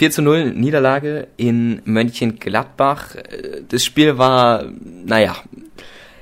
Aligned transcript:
4 0.00 0.10
zu 0.10 0.22
0 0.22 0.52
Niederlage 0.52 1.26
in 1.36 1.82
Mönchengladbach. 1.84 3.16
Das 3.68 3.84
Spiel 3.84 4.16
war, 4.16 4.64
naja, 5.04 5.36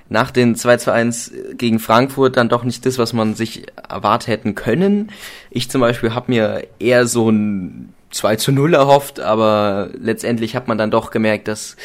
nach 0.08 0.32
den 0.32 0.56
2 0.56 0.78
zu 0.78 0.92
1 0.92 1.32
gegen 1.52 1.78
Frankfurt 1.78 2.36
dann 2.36 2.48
doch 2.48 2.64
nicht 2.64 2.84
das, 2.86 2.98
was 2.98 3.12
man 3.12 3.36
sich 3.36 3.66
erwartet 3.88 4.30
hätten 4.30 4.56
können. 4.56 5.12
Ich 5.50 5.70
zum 5.70 5.80
Beispiel 5.80 6.12
habe 6.12 6.32
mir 6.32 6.66
eher 6.80 7.06
so 7.06 7.30
ein 7.30 7.94
2 8.10 8.34
zu 8.34 8.50
0 8.50 8.74
erhofft, 8.74 9.20
aber 9.20 9.90
letztendlich 9.96 10.56
hat 10.56 10.66
man 10.66 10.76
dann 10.76 10.90
doch 10.90 11.12
gemerkt, 11.12 11.46
dass 11.46 11.76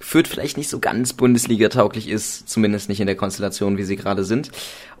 Fürth 0.00 0.28
vielleicht 0.28 0.58
nicht 0.58 0.68
so 0.68 0.80
ganz 0.80 1.14
Bundesliga-tauglich 1.14 2.10
ist, 2.10 2.50
zumindest 2.50 2.90
nicht 2.90 3.00
in 3.00 3.06
der 3.06 3.16
Konstellation, 3.16 3.78
wie 3.78 3.84
sie 3.84 3.96
gerade 3.96 4.24
sind. 4.24 4.50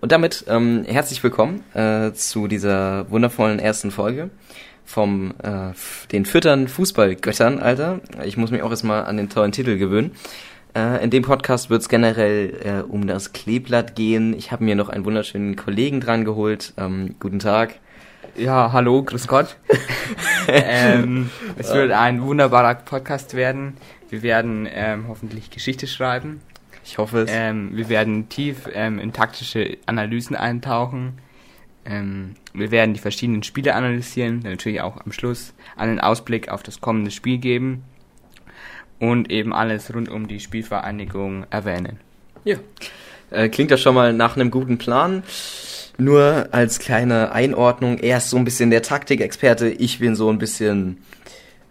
Und 0.00 0.12
damit 0.12 0.46
ähm, 0.48 0.86
herzlich 0.88 1.22
willkommen 1.22 1.62
äh, 1.74 2.12
zu 2.14 2.48
dieser 2.48 3.10
wundervollen 3.10 3.58
ersten 3.58 3.90
Folge 3.90 4.30
vom 4.88 5.34
äh, 5.42 5.74
den 6.12 6.24
Füttern 6.24 6.66
Fußballgöttern, 6.66 7.58
Alter. 7.58 8.00
Ich 8.24 8.38
muss 8.38 8.50
mich 8.50 8.62
auch 8.62 8.70
erstmal 8.70 9.04
an 9.04 9.18
den 9.18 9.28
tollen 9.28 9.52
Titel 9.52 9.76
gewöhnen. 9.76 10.12
Äh, 10.74 11.04
in 11.04 11.10
dem 11.10 11.22
Podcast 11.24 11.68
wird 11.68 11.82
es 11.82 11.90
generell 11.90 12.54
äh, 12.64 12.90
um 12.90 13.06
das 13.06 13.34
Kleeblatt 13.34 13.96
gehen. 13.96 14.32
Ich 14.32 14.50
habe 14.50 14.64
mir 14.64 14.76
noch 14.76 14.88
einen 14.88 15.04
wunderschönen 15.04 15.56
Kollegen 15.56 16.00
dran 16.00 16.24
geholt. 16.24 16.72
Ähm, 16.78 17.16
guten 17.20 17.38
Tag. 17.38 17.74
Ja, 18.34 18.72
hallo, 18.72 19.02
grüß 19.02 19.28
Gott. 19.28 19.56
ähm, 20.48 21.28
es 21.58 21.74
wird 21.74 21.92
ein 21.92 22.22
wunderbarer 22.22 22.76
Podcast 22.76 23.34
werden. 23.34 23.76
Wir 24.08 24.22
werden 24.22 24.66
ähm, 24.72 25.04
hoffentlich 25.08 25.50
Geschichte 25.50 25.86
schreiben. 25.86 26.40
Ich 26.82 26.96
hoffe 26.96 27.20
es. 27.20 27.30
Ähm, 27.30 27.72
wir 27.74 27.90
werden 27.90 28.30
tief 28.30 28.66
ähm, 28.72 28.98
in 28.98 29.12
taktische 29.12 29.76
Analysen 29.84 30.34
eintauchen. 30.34 31.18
Wir 32.58 32.70
werden 32.70 32.94
die 32.94 33.00
verschiedenen 33.00 33.42
Spiele 33.42 33.74
analysieren, 33.74 34.40
natürlich 34.40 34.80
auch 34.80 34.96
am 35.04 35.12
Schluss 35.12 35.54
einen 35.76 36.00
Ausblick 36.00 36.48
auf 36.48 36.62
das 36.62 36.80
kommende 36.80 37.10
Spiel 37.10 37.38
geben 37.38 37.84
und 38.98 39.30
eben 39.30 39.52
alles 39.52 39.94
rund 39.94 40.08
um 40.08 40.28
die 40.28 40.40
Spielvereinigung 40.40 41.46
erwähnen. 41.50 41.98
Ja. 42.44 42.56
Äh, 43.30 43.48
klingt 43.48 43.70
das 43.70 43.80
schon 43.80 43.94
mal 43.94 44.12
nach 44.12 44.36
einem 44.36 44.50
guten 44.50 44.78
Plan. 44.78 45.22
Nur 45.98 46.48
als 46.52 46.78
kleine 46.78 47.32
Einordnung, 47.32 47.98
er 47.98 48.18
ist 48.18 48.30
so 48.30 48.36
ein 48.36 48.44
bisschen 48.44 48.70
der 48.70 48.82
Taktikexperte, 48.82 49.68
ich 49.68 49.98
bin 49.98 50.14
so 50.14 50.30
ein 50.30 50.38
bisschen 50.38 50.98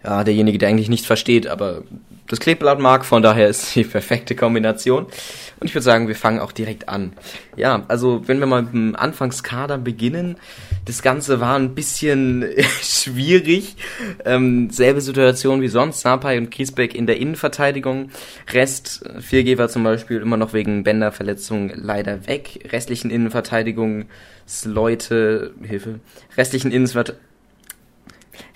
ja, 0.08 0.24
derjenige, 0.24 0.56
der 0.56 0.70
eigentlich 0.70 0.88
nichts 0.88 1.06
versteht, 1.06 1.46
aber 1.46 1.82
das 2.28 2.40
Kleeblatt 2.40 2.78
mag, 2.78 3.04
von 3.04 3.22
daher 3.22 3.48
ist 3.48 3.74
die 3.74 3.84
perfekte 3.84 4.34
Kombination. 4.34 5.04
Und 5.04 5.66
ich 5.66 5.74
würde 5.74 5.84
sagen, 5.84 6.08
wir 6.08 6.14
fangen 6.14 6.40
auch 6.40 6.52
direkt 6.52 6.88
an. 6.88 7.12
Ja, 7.56 7.84
also 7.88 8.26
wenn 8.26 8.38
wir 8.38 8.46
mal 8.46 8.62
mit 8.62 8.72
dem 8.72 8.96
Anfangskader 8.96 9.76
beginnen, 9.76 10.38
das 10.86 11.02
Ganze 11.02 11.40
war 11.40 11.56
ein 11.56 11.74
bisschen 11.74 12.46
schwierig. 12.82 13.76
Ähm, 14.24 14.70
selbe 14.70 15.02
Situation 15.02 15.60
wie 15.60 15.68
sonst, 15.68 16.00
Sapai 16.00 16.38
und 16.38 16.50
Kiesbeck 16.50 16.94
in 16.94 17.06
der 17.06 17.18
Innenverteidigung. 17.18 18.08
Rest, 18.50 19.04
Viergeber 19.20 19.68
zum 19.68 19.84
Beispiel, 19.84 20.22
immer 20.22 20.38
noch 20.38 20.54
wegen 20.54 20.84
Bänderverletzung 20.84 21.70
leider 21.74 22.26
weg. 22.26 22.66
Restlichen 22.72 23.10
Innenverteidigungsleute, 23.10 25.52
Hilfe, 25.62 26.00
restlichen 26.36 26.72
Innenverteidigungsleute 26.72 27.27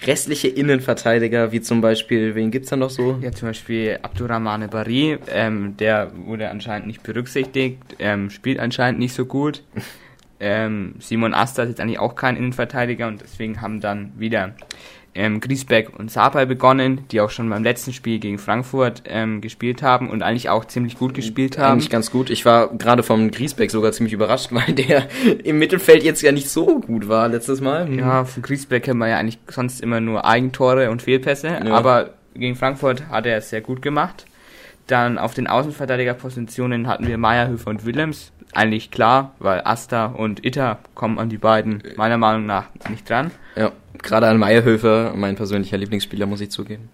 restliche 0.06 0.48
Innenverteidiger, 0.48 1.52
wie 1.52 1.61
zum 1.61 1.80
Beispiel, 1.80 2.34
wen 2.34 2.50
gibt's 2.50 2.70
da 2.70 2.77
noch 2.77 2.91
so? 2.91 3.19
Ja, 3.20 3.33
zum 3.33 3.48
Beispiel 3.48 3.98
Abdurrahmane 4.02 4.69
Bari, 4.69 5.19
ähm, 5.30 5.77
der 5.77 6.12
wurde 6.27 6.50
anscheinend 6.50 6.86
nicht 6.86 7.02
berücksichtigt, 7.02 7.78
ähm, 7.98 8.30
spielt 8.30 8.58
anscheinend 8.58 8.98
nicht 8.98 9.14
so 9.14 9.24
gut. 9.24 9.62
ähm, 10.41 10.94
Simon 10.98 11.34
Asta 11.34 11.62
ist 11.62 11.70
jetzt 11.70 11.80
eigentlich 11.80 11.98
auch 11.98 12.16
kein 12.16 12.36
Innenverteidiger 12.36 13.06
und 13.08 13.20
deswegen 13.20 13.61
haben 13.61 13.80
dann 13.80 14.12
wieder 14.16 14.55
ähm, 15.14 15.41
Griesbeck 15.41 15.98
und 15.98 16.10
Sapai 16.10 16.46
begonnen, 16.46 17.05
die 17.10 17.20
auch 17.20 17.30
schon 17.30 17.48
beim 17.50 17.62
letzten 17.62 17.92
Spiel 17.92 18.18
gegen 18.18 18.38
Frankfurt 18.38 19.02
ähm, 19.06 19.41
gespielt 19.41 19.82
haben 19.82 20.08
und 20.08 20.22
eigentlich 20.22 20.48
auch 20.48 20.64
ziemlich 20.64 20.98
gut 20.98 21.14
gespielt 21.14 21.58
haben. 21.58 21.72
Eigentlich 21.72 21.91
ganz 21.91 22.10
gut. 22.10 22.30
Ich 22.30 22.44
war 22.44 22.68
gerade 22.68 23.02
vom 23.02 23.30
Griesbeck 23.30 23.70
sogar 23.70 23.92
ziemlich 23.92 24.12
überrascht, 24.12 24.48
weil 24.52 24.74
der 24.74 25.08
im 25.45 25.58
Mittelfeld 25.58 26.02
jetzt 26.02 26.22
ja 26.22 26.33
nicht 26.33 26.48
so 26.48 26.80
gut 26.80 27.08
war 27.08 27.28
letztes 27.28 27.61
Mal. 27.61 27.86
Hm. 27.86 27.98
Ja, 27.98 28.24
von 28.24 28.42
Griesbeck 28.42 28.89
haben 28.89 28.98
wir 28.98 29.08
ja 29.08 29.18
eigentlich 29.18 29.39
sonst 29.48 29.80
immer 29.80 30.01
nur 30.01 30.24
Eigentore 30.24 30.90
und 30.90 31.02
Fehlpässe, 31.02 31.48
ja. 31.48 31.72
aber 31.72 32.14
gegen 32.34 32.56
Frankfurt 32.56 33.08
hat 33.08 33.27
er 33.27 33.36
es 33.36 33.51
sehr 33.51 33.61
gut 33.61 33.83
gemacht. 33.83 34.24
Dann 34.87 35.19
auf 35.19 35.35
den 35.35 35.47
Außenverteidigerpositionen 35.47 36.87
hatten 36.87 37.07
wir 37.07 37.19
Meyerhöfer 37.19 37.70
und 37.70 37.87
Willems. 37.87 38.33
Eigentlich 38.53 38.91
klar, 38.91 39.35
weil 39.39 39.63
Asta 39.65 40.07
und 40.07 40.45
Itter 40.45 40.79
kommen 40.95 41.19
an 41.19 41.31
die 41.31 41.39
beiden 41.39 41.83
meiner 41.97 42.19
Meinung 42.19 42.45
nach 42.45 42.67
nicht 42.91 43.09
dran. 43.09 43.31
Ja, 43.57 43.73
gerade 44.03 44.29
an 44.29 44.39
Meyerhöfer, 44.39 45.15
mein 45.17 45.37
persönlicher 45.37 45.79
Lieblingsspieler, 45.79 46.27
muss 46.27 46.41
ich 46.41 46.51
zugeben. 46.51 46.91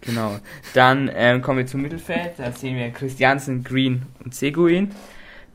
Genau. 0.00 0.38
Dann 0.74 1.10
ähm, 1.14 1.42
kommen 1.42 1.58
wir 1.58 1.66
zum 1.66 1.82
Mittelfeld. 1.82 2.32
Da 2.38 2.52
sehen 2.52 2.76
wir 2.76 2.90
Christiansen, 2.90 3.64
Green 3.64 4.02
und 4.24 4.34
Seguin. 4.34 4.92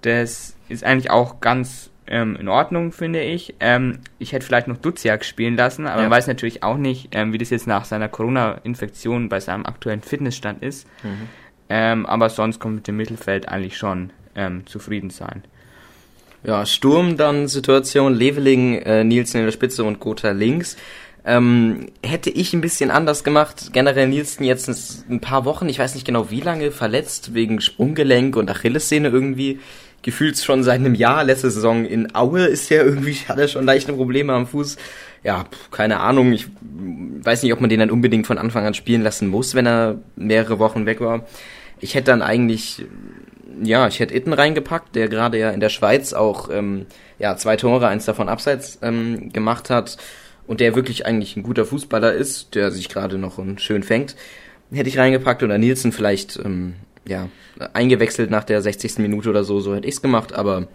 Das 0.01 0.55
ist 0.69 0.83
eigentlich 0.83 1.11
auch 1.11 1.39
ganz 1.39 1.89
ähm, 2.07 2.35
in 2.35 2.47
Ordnung, 2.47 2.91
finde 2.91 3.21
ich. 3.21 3.55
Ähm, 3.59 3.99
ich 4.19 4.33
hätte 4.33 4.45
vielleicht 4.45 4.67
noch 4.67 4.77
Duziak 4.77 5.23
spielen 5.23 5.55
lassen, 5.55 5.87
aber 5.87 6.01
ja. 6.01 6.09
man 6.09 6.11
weiß 6.11 6.27
natürlich 6.27 6.63
auch 6.63 6.77
nicht, 6.77 7.09
ähm, 7.13 7.33
wie 7.33 7.37
das 7.37 7.49
jetzt 7.49 7.67
nach 7.67 7.85
seiner 7.85 8.09
Corona-Infektion 8.09 9.29
bei 9.29 9.39
seinem 9.39 9.65
aktuellen 9.65 10.01
Fitnessstand 10.01 10.61
ist. 10.61 10.87
Mhm. 11.03 11.29
Ähm, 11.69 12.05
aber 12.05 12.29
sonst 12.29 12.59
kommt 12.59 12.75
mit 12.75 12.87
dem 12.87 12.97
Mittelfeld 12.97 13.47
eigentlich 13.47 13.77
schon 13.77 14.11
ähm, 14.35 14.65
zufrieden 14.65 15.09
sein. 15.09 15.43
Ja, 16.43 16.65
Sturm 16.65 17.15
dann 17.15 17.47
Situation, 17.47 18.13
Leveling, 18.13 18.75
äh, 18.79 19.03
Nielsen 19.03 19.37
in 19.37 19.45
der 19.45 19.53
Spitze 19.53 19.83
und 19.83 19.99
Gotha 19.99 20.31
links. 20.31 20.75
Ähm, 21.25 21.87
hätte 22.03 22.29
ich 22.29 22.53
ein 22.53 22.59
bisschen 22.59 22.91
anders 22.91 23.23
gemacht. 23.23 23.69
Generell 23.71 24.09
Nielsen 24.09 24.43
jetzt 24.43 24.67
ein 25.09 25.21
paar 25.21 25.45
Wochen, 25.45 25.69
ich 25.69 25.79
weiß 25.79 25.95
nicht 25.95 26.05
genau 26.05 26.29
wie 26.29 26.41
lange, 26.41 26.71
verletzt 26.71 27.33
wegen 27.33 27.61
Sprunggelenk 27.61 28.35
und 28.35 28.51
Achillessehne 28.51 29.07
irgendwie. 29.07 29.59
Gefühlt 30.01 30.37
schon 30.37 30.63
seit 30.63 30.81
einem 30.81 30.95
Jahr. 30.95 31.23
Letzte 31.23 31.49
Saison 31.49 31.85
in 31.85 32.13
Aue 32.13 32.41
ist 32.41 32.69
ja 32.69 32.83
irgendwie, 32.83 33.13
hat 33.29 33.37
er 33.37 33.47
schon 33.47 33.65
leichte 33.65 33.93
Probleme 33.93 34.33
am 34.33 34.47
Fuß. 34.47 34.75
Ja, 35.23 35.45
keine 35.71 35.99
Ahnung. 35.99 36.33
Ich 36.33 36.47
weiß 37.23 37.43
nicht, 37.43 37.53
ob 37.53 37.61
man 37.61 37.69
den 37.69 37.79
dann 37.79 37.91
unbedingt 37.91 38.27
von 38.27 38.37
Anfang 38.37 38.65
an 38.65 38.73
spielen 38.73 39.03
lassen 39.03 39.27
muss, 39.27 39.55
wenn 39.55 39.65
er 39.65 39.99
mehrere 40.15 40.59
Wochen 40.59 40.85
weg 40.85 40.99
war. 40.99 41.25
Ich 41.79 41.95
hätte 41.95 42.11
dann 42.11 42.21
eigentlich 42.21 42.83
ja, 43.61 43.87
ich 43.87 43.99
hätte 43.99 44.15
Itten 44.15 44.33
reingepackt, 44.33 44.95
der 44.95 45.07
gerade 45.07 45.37
ja 45.37 45.51
in 45.51 45.59
der 45.59 45.69
Schweiz 45.69 46.13
auch 46.13 46.49
ähm, 46.51 46.85
ja, 47.19 47.35
zwei 47.37 47.55
Tore, 47.55 47.87
eins 47.87 48.05
davon 48.05 48.29
abseits 48.29 48.79
ähm, 48.81 49.31
gemacht 49.31 49.69
hat 49.69 49.97
und 50.47 50.59
der 50.59 50.75
wirklich 50.75 51.05
eigentlich 51.05 51.35
ein 51.35 51.43
guter 51.43 51.65
Fußballer 51.65 52.13
ist, 52.13 52.55
der 52.55 52.71
sich 52.71 52.89
gerade 52.89 53.17
noch 53.17 53.39
schön 53.57 53.83
fängt. 53.83 54.15
Hätte 54.71 54.89
ich 54.89 54.97
reingepackt 54.97 55.43
oder 55.43 55.57
Nielsen 55.57 55.91
vielleicht 55.91 56.37
ähm, 56.43 56.75
ja, 57.07 57.29
eingewechselt 57.73 58.31
nach 58.31 58.43
der 58.43 58.61
60. 58.61 58.99
Minute 58.99 59.29
oder 59.29 59.43
so, 59.43 59.59
so 59.59 59.75
hätte 59.75 59.87
ich's 59.87 60.01
gemacht, 60.01 60.33
aber 60.33 60.67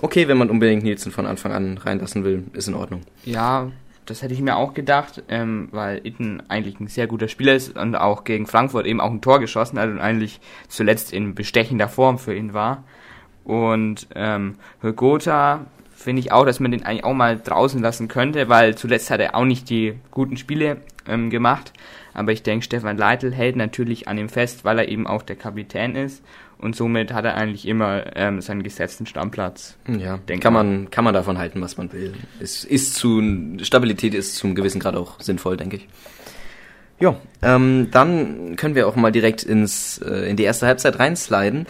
okay, 0.00 0.28
wenn 0.28 0.36
man 0.36 0.50
unbedingt 0.50 0.82
Nielsen 0.82 1.12
von 1.12 1.26
Anfang 1.26 1.52
an 1.52 1.78
reinlassen 1.78 2.24
will, 2.24 2.44
ist 2.52 2.68
in 2.68 2.74
Ordnung. 2.74 3.02
Ja, 3.24 3.70
das 4.10 4.22
hätte 4.22 4.34
ich 4.34 4.40
mir 4.40 4.56
auch 4.56 4.74
gedacht, 4.74 5.22
ähm, 5.28 5.68
weil 5.70 6.00
Itten 6.04 6.42
eigentlich 6.48 6.80
ein 6.80 6.88
sehr 6.88 7.06
guter 7.06 7.28
Spieler 7.28 7.54
ist 7.54 7.76
und 7.76 7.94
auch 7.94 8.24
gegen 8.24 8.46
Frankfurt 8.46 8.86
eben 8.86 9.00
auch 9.00 9.10
ein 9.10 9.20
Tor 9.20 9.40
geschossen 9.40 9.78
hat 9.78 9.90
und 9.90 10.00
eigentlich 10.00 10.40
zuletzt 10.68 11.12
in 11.12 11.34
bestechender 11.34 11.88
Form 11.88 12.18
für 12.18 12.34
ihn 12.34 12.54
war. 12.54 12.84
Und 13.44 14.08
ähm, 14.14 14.56
Gotha 14.96 15.66
finde 15.94 16.20
ich 16.20 16.32
auch, 16.32 16.44
dass 16.44 16.60
man 16.60 16.70
den 16.70 16.84
eigentlich 16.84 17.04
auch 17.04 17.14
mal 17.14 17.38
draußen 17.38 17.80
lassen 17.80 18.08
könnte, 18.08 18.48
weil 18.48 18.76
zuletzt 18.76 19.10
hat 19.10 19.20
er 19.20 19.34
auch 19.34 19.44
nicht 19.44 19.68
die 19.68 19.94
guten 20.10 20.36
Spiele 20.36 20.78
ähm, 21.06 21.30
gemacht. 21.30 21.72
Aber 22.14 22.32
ich 22.32 22.42
denke, 22.42 22.64
Stefan 22.64 22.96
Leitl 22.96 23.32
hält 23.32 23.56
natürlich 23.56 24.08
an 24.08 24.18
ihm 24.18 24.28
fest, 24.28 24.64
weil 24.64 24.78
er 24.78 24.88
eben 24.88 25.06
auch 25.06 25.22
der 25.22 25.36
Kapitän 25.36 25.96
ist 25.96 26.22
und 26.58 26.74
somit 26.74 27.12
hat 27.12 27.24
er 27.24 27.36
eigentlich 27.36 27.66
immer 27.66 28.16
ähm, 28.16 28.40
seinen 28.40 28.62
gesetzten 28.62 29.06
Stammplatz. 29.06 29.76
Ja, 29.86 30.18
kann 30.40 30.52
man, 30.52 30.90
kann 30.90 31.04
man 31.04 31.14
davon 31.14 31.38
halten, 31.38 31.60
was 31.60 31.76
man 31.76 31.92
will. 31.92 32.14
Es 32.40 32.64
ist 32.64 32.94
zu, 32.94 33.22
Stabilität 33.62 34.14
ist 34.14 34.36
zum 34.36 34.54
gewissen 34.54 34.80
Grad 34.80 34.96
auch 34.96 35.20
sinnvoll, 35.20 35.56
denke 35.56 35.76
ich. 35.76 35.88
Ja, 37.00 37.16
ähm, 37.42 37.88
dann 37.92 38.56
können 38.56 38.74
wir 38.74 38.88
auch 38.88 38.96
mal 38.96 39.12
direkt 39.12 39.44
ins, 39.44 39.98
äh, 39.98 40.28
in 40.28 40.36
die 40.36 40.42
erste 40.42 40.66
Halbzeit 40.66 40.98
reinsliden. 40.98 41.66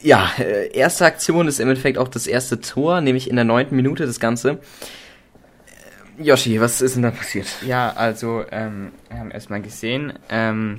Ja, 0.00 0.30
äh, 0.38 0.72
erste 0.72 1.04
Aktion 1.04 1.46
ist 1.46 1.60
im 1.60 1.68
Endeffekt 1.68 1.98
auch 1.98 2.08
das 2.08 2.26
erste 2.26 2.60
Tor, 2.60 3.02
nämlich 3.02 3.28
in 3.28 3.36
der 3.36 3.44
neunten 3.44 3.76
Minute 3.76 4.06
das 4.06 4.18
Ganze. 4.18 4.60
Äh, 6.18 6.22
Yoshi, 6.22 6.58
was 6.58 6.80
ist 6.80 6.96
denn 6.96 7.02
da 7.02 7.10
passiert? 7.10 7.48
Ja, 7.66 7.92
also 7.92 8.44
ähm, 8.50 8.92
wir 9.10 9.18
haben 9.18 9.30
erstmal 9.30 9.60
gesehen, 9.60 10.14
ähm, 10.30 10.78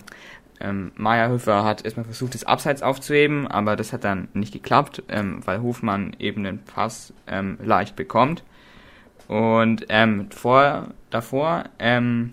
ähm, 0.63 0.91
Meyerhöfer 0.95 1.63
hat 1.63 1.83
erstmal 1.83 2.05
versucht, 2.05 2.33
das 2.33 2.43
Abseits 2.43 2.81
aufzuheben, 2.81 3.47
aber 3.47 3.75
das 3.75 3.93
hat 3.93 4.03
dann 4.03 4.27
nicht 4.33 4.53
geklappt, 4.53 5.03
ähm, 5.09 5.41
weil 5.45 5.61
Hofmann 5.61 6.15
eben 6.19 6.43
den 6.43 6.59
Pass 6.59 7.13
ähm, 7.27 7.57
leicht 7.63 7.95
bekommt. 7.95 8.43
Und 9.27 9.85
ähm, 9.89 10.29
vor, 10.31 10.89
davor 11.09 11.63
ähm, 11.79 12.31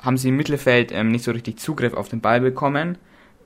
haben 0.00 0.16
sie 0.16 0.28
im 0.28 0.36
Mittelfeld 0.36 0.92
ähm, 0.92 1.10
nicht 1.10 1.24
so 1.24 1.32
richtig 1.32 1.58
Zugriff 1.58 1.94
auf 1.94 2.08
den 2.08 2.20
Ball 2.20 2.40
bekommen. 2.40 2.98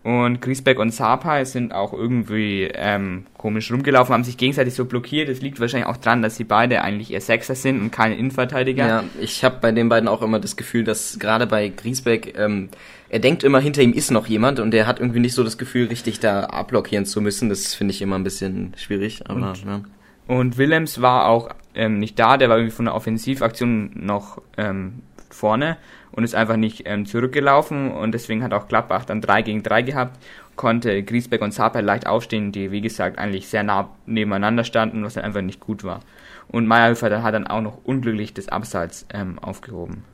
Und 0.02 0.40
Griesbeck 0.40 0.78
und 0.78 0.94
Sapai 0.94 1.44
sind 1.44 1.74
auch 1.74 1.92
irgendwie 1.92 2.70
ähm, 2.72 3.26
komisch 3.36 3.70
rumgelaufen, 3.70 4.14
haben 4.14 4.24
sich 4.24 4.38
gegenseitig 4.38 4.72
so 4.72 4.86
blockiert. 4.86 5.28
Das 5.28 5.42
liegt 5.42 5.60
wahrscheinlich 5.60 5.88
auch 5.88 5.98
daran, 5.98 6.22
dass 6.22 6.36
sie 6.36 6.44
beide 6.44 6.80
eigentlich 6.80 7.12
eher 7.12 7.20
Sechser 7.20 7.54
sind 7.54 7.82
und 7.82 7.90
keine 7.90 8.16
Innenverteidiger. 8.16 8.86
Ja, 8.86 9.04
ich 9.20 9.44
habe 9.44 9.58
bei 9.60 9.72
den 9.72 9.90
beiden 9.90 10.08
auch 10.08 10.22
immer 10.22 10.40
das 10.40 10.56
Gefühl, 10.56 10.84
dass 10.84 11.18
gerade 11.18 11.46
bei 11.46 11.68
Griesbeck, 11.68 12.38
ähm, 12.38 12.70
er 13.10 13.18
denkt 13.18 13.44
immer, 13.44 13.60
hinter 13.60 13.82
ihm 13.82 13.92
ist 13.92 14.10
noch 14.10 14.26
jemand 14.26 14.58
und 14.58 14.72
er 14.72 14.86
hat 14.86 15.00
irgendwie 15.00 15.20
nicht 15.20 15.34
so 15.34 15.44
das 15.44 15.58
Gefühl, 15.58 15.88
richtig 15.88 16.18
da 16.18 16.44
abblockieren 16.44 17.04
zu 17.04 17.20
müssen. 17.20 17.50
Das 17.50 17.74
finde 17.74 17.92
ich 17.92 18.00
immer 18.00 18.16
ein 18.16 18.24
bisschen 18.24 18.72
schwierig. 18.76 19.24
Aber, 19.28 19.50
und, 19.50 19.64
ja. 19.66 19.82
und 20.28 20.56
Willems 20.56 21.02
war 21.02 21.26
auch 21.26 21.50
ähm, 21.74 21.98
nicht 21.98 22.18
da, 22.18 22.38
der 22.38 22.48
war 22.48 22.56
irgendwie 22.56 22.74
von 22.74 22.86
der 22.86 22.94
Offensivaktion 22.94 23.90
noch 23.94 24.40
ähm, 24.56 25.02
vorne 25.34 25.76
und 26.12 26.24
ist 26.24 26.34
einfach 26.34 26.56
nicht 26.56 26.82
ähm, 26.86 27.06
zurückgelaufen 27.06 27.90
und 27.92 28.12
deswegen 28.12 28.42
hat 28.42 28.52
auch 28.52 28.68
Gladbach 28.68 29.04
dann 29.04 29.20
3 29.20 29.42
gegen 29.42 29.62
3 29.62 29.82
gehabt, 29.82 30.18
konnte 30.56 31.02
Griesbeck 31.02 31.40
und 31.42 31.54
Saper 31.54 31.82
leicht 31.82 32.06
aufstehen, 32.06 32.52
die 32.52 32.70
wie 32.70 32.80
gesagt 32.80 33.18
eigentlich 33.18 33.48
sehr 33.48 33.62
nah 33.62 33.90
nebeneinander 34.06 34.64
standen, 34.64 35.04
was 35.04 35.14
dann 35.14 35.24
einfach 35.24 35.42
nicht 35.42 35.60
gut 35.60 35.84
war. 35.84 36.00
Und 36.48 36.66
Meyerhöfer 36.66 37.22
hat 37.22 37.34
dann 37.34 37.46
auch 37.46 37.60
noch 37.60 37.78
unglücklich 37.84 38.34
das 38.34 38.48
Abseits 38.48 39.06
ähm, 39.12 39.38
aufgehoben. 39.38 40.04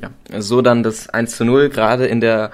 Ja, 0.00 0.10
so 0.40 0.62
dann 0.62 0.82
das 0.82 1.08
1 1.08 1.36
zu 1.36 1.44
0, 1.44 1.70
gerade 1.70 2.06
in 2.06 2.20
der 2.20 2.50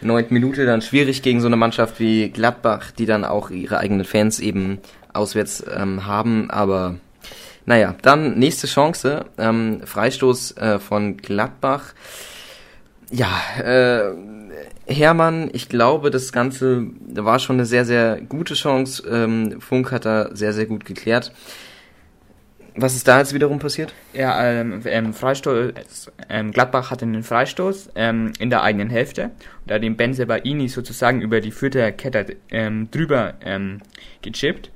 neunten 0.00 0.34
Minute 0.34 0.64
dann 0.64 0.82
schwierig 0.82 1.22
gegen 1.22 1.40
so 1.40 1.46
eine 1.46 1.56
Mannschaft 1.56 2.00
wie 2.00 2.30
Gladbach, 2.30 2.90
die 2.92 3.06
dann 3.06 3.24
auch 3.24 3.50
ihre 3.50 3.78
eigenen 3.78 4.04
Fans 4.04 4.40
eben 4.40 4.78
auswärts 5.12 5.64
ähm, 5.74 6.06
haben, 6.06 6.50
aber 6.50 6.96
naja, 7.68 7.94
dann 8.00 8.38
nächste 8.38 8.66
Chance, 8.66 9.26
ähm, 9.36 9.82
Freistoß 9.84 10.56
äh, 10.56 10.78
von 10.78 11.18
Gladbach. 11.18 11.92
Ja, 13.10 13.28
äh, 13.62 14.14
Hermann, 14.86 15.50
ich 15.52 15.68
glaube, 15.68 16.10
das 16.10 16.32
Ganze 16.32 16.86
war 17.14 17.38
schon 17.38 17.56
eine 17.56 17.66
sehr, 17.66 17.84
sehr 17.84 18.22
gute 18.22 18.54
Chance. 18.54 19.06
Ähm, 19.06 19.60
Funk 19.60 19.92
hat 19.92 20.06
da 20.06 20.34
sehr, 20.34 20.54
sehr 20.54 20.64
gut 20.64 20.86
geklärt. 20.86 21.30
Was 22.74 22.94
ist 22.94 23.06
da 23.06 23.18
jetzt 23.18 23.34
wiederum 23.34 23.58
passiert? 23.58 23.92
Ja, 24.14 24.42
ähm, 24.42 24.80
ähm, 24.86 25.12
Freistoß, 25.12 26.10
ähm, 26.30 26.52
Gladbach 26.52 26.90
hatte 26.90 27.04
einen 27.04 27.22
Freistoß 27.22 27.90
ähm, 27.96 28.32
in 28.38 28.48
der 28.48 28.62
eigenen 28.62 28.88
Hälfte. 28.88 29.30
Da 29.66 29.74
hat 29.74 29.82
den 29.82 29.98
Benze 29.98 30.24
Baini 30.24 30.68
sozusagen 30.68 31.20
über 31.20 31.42
die 31.42 31.52
vierte 31.52 31.92
Kette 31.92 32.36
ähm, 32.50 32.90
drüber 32.90 33.34
ähm, 33.44 33.82
gechippt. 34.22 34.70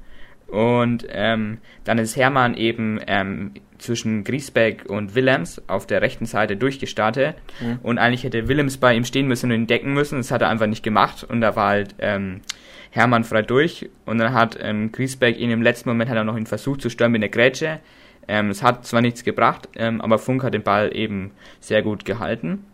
Und 0.53 1.07
ähm, 1.09 1.59
dann 1.85 1.97
ist 1.97 2.15
Hermann 2.15 2.55
eben 2.55 3.01
ähm, 3.07 3.53
zwischen 3.79 4.23
Griesbeck 4.23 4.85
und 4.87 5.15
Willems 5.15 5.63
auf 5.67 5.87
der 5.87 6.03
rechten 6.03 6.27
Seite 6.27 6.59
durchgestartet. 6.59 7.37
Mhm. 7.59 7.79
Und 7.83 7.97
eigentlich 7.97 8.23
hätte 8.23 8.49
Willems 8.49 8.77
bei 8.77 8.95
ihm 8.95 9.07
stehen 9.07 9.27
müssen 9.27 9.51
und 9.51 9.57
ihn 9.57 9.67
decken 9.67 9.95
müssen. 9.95 10.19
Das 10.19 10.31
hat 10.31 10.43
er 10.43 10.51
einfach 10.51 10.67
nicht 10.67 10.83
gemacht. 10.83 11.25
Und 11.25 11.41
da 11.41 11.57
war 11.57 11.71
halt 11.71 11.95
ähm, 12.01 12.43
Hermann 12.91 13.25
frei 13.25 13.41
durch. 13.41 13.89
Und 14.05 14.19
dann 14.19 14.35
hat 14.35 14.59
ähm, 14.61 14.93
Griesbeck 14.93 15.39
ihn 15.39 15.51
im 15.51 15.63
letzten 15.63 15.89
Moment 15.89 16.11
hat 16.11 16.19
er 16.19 16.25
noch 16.25 16.37
einen 16.37 16.45
Versuch 16.45 16.77
zu 16.77 16.91
stören 16.91 17.13
mit 17.13 17.23
der 17.23 17.31
Grätsche. 17.31 17.81
Ähm, 18.29 18.51
es 18.51 18.63
hat 18.63 18.85
zwar 18.85 19.01
nichts 19.01 19.25
gebracht, 19.25 19.71
ähm, 19.75 20.03
aber 20.03 20.19
Funk 20.19 20.45
hat 20.45 20.53
den 20.53 20.63
Ball 20.63 20.95
eben 20.95 21.31
sehr 21.61 21.81
gut 21.81 22.05
gehalten. 22.05 22.67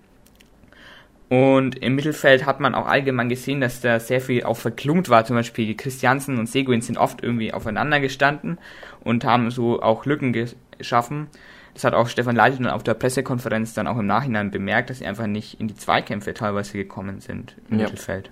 Und 1.29 1.79
im 1.83 1.95
Mittelfeld 1.95 2.47
hat 2.47 2.59
man 2.59 2.75
auch 2.75 2.87
allgemein 2.87 3.29
gesehen, 3.29 3.61
dass 3.61 3.81
da 3.81 4.01
sehr 4.01 4.21
viel 4.21 4.45
auch 4.45 4.57
verklumpt 4.57 5.11
war. 5.11 5.27
Zum 5.27 5.37
Beispiel 5.37 5.77
Christiansen 5.77 6.39
und 6.39 6.49
Seguin 6.49 6.81
sind 6.81 6.97
oft 6.97 7.23
irgendwie 7.23 7.53
aufeinander 7.53 8.01
gestanden 8.01 8.59
und 9.05 9.25
haben 9.25 9.51
so 9.51 9.83
auch 9.83 10.07
Lücken 10.07 10.33
geschaffen. 10.33 11.27
Das 11.75 11.85
hat 11.85 11.95
auch 11.95 12.09
Stefan 12.09 12.35
Leitl 12.35 12.63
dann 12.63 12.73
auf 12.73 12.83
der 12.83 12.95
Pressekonferenz 12.95 13.75
dann 13.75 13.87
auch 13.87 13.99
im 13.99 14.07
Nachhinein 14.07 14.51
bemerkt, 14.51 14.89
dass 14.91 14.99
sie 14.99 15.07
einfach 15.07 15.27
nicht 15.27 15.61
in 15.61 15.69
die 15.69 15.77
Zweikämpfe 15.77 16.33
teilweise 16.33 16.73
gekommen 16.73 17.21
sind 17.21 17.55
im 17.71 17.79
ja. 17.79 17.85
Mittelfeld. 17.85 18.31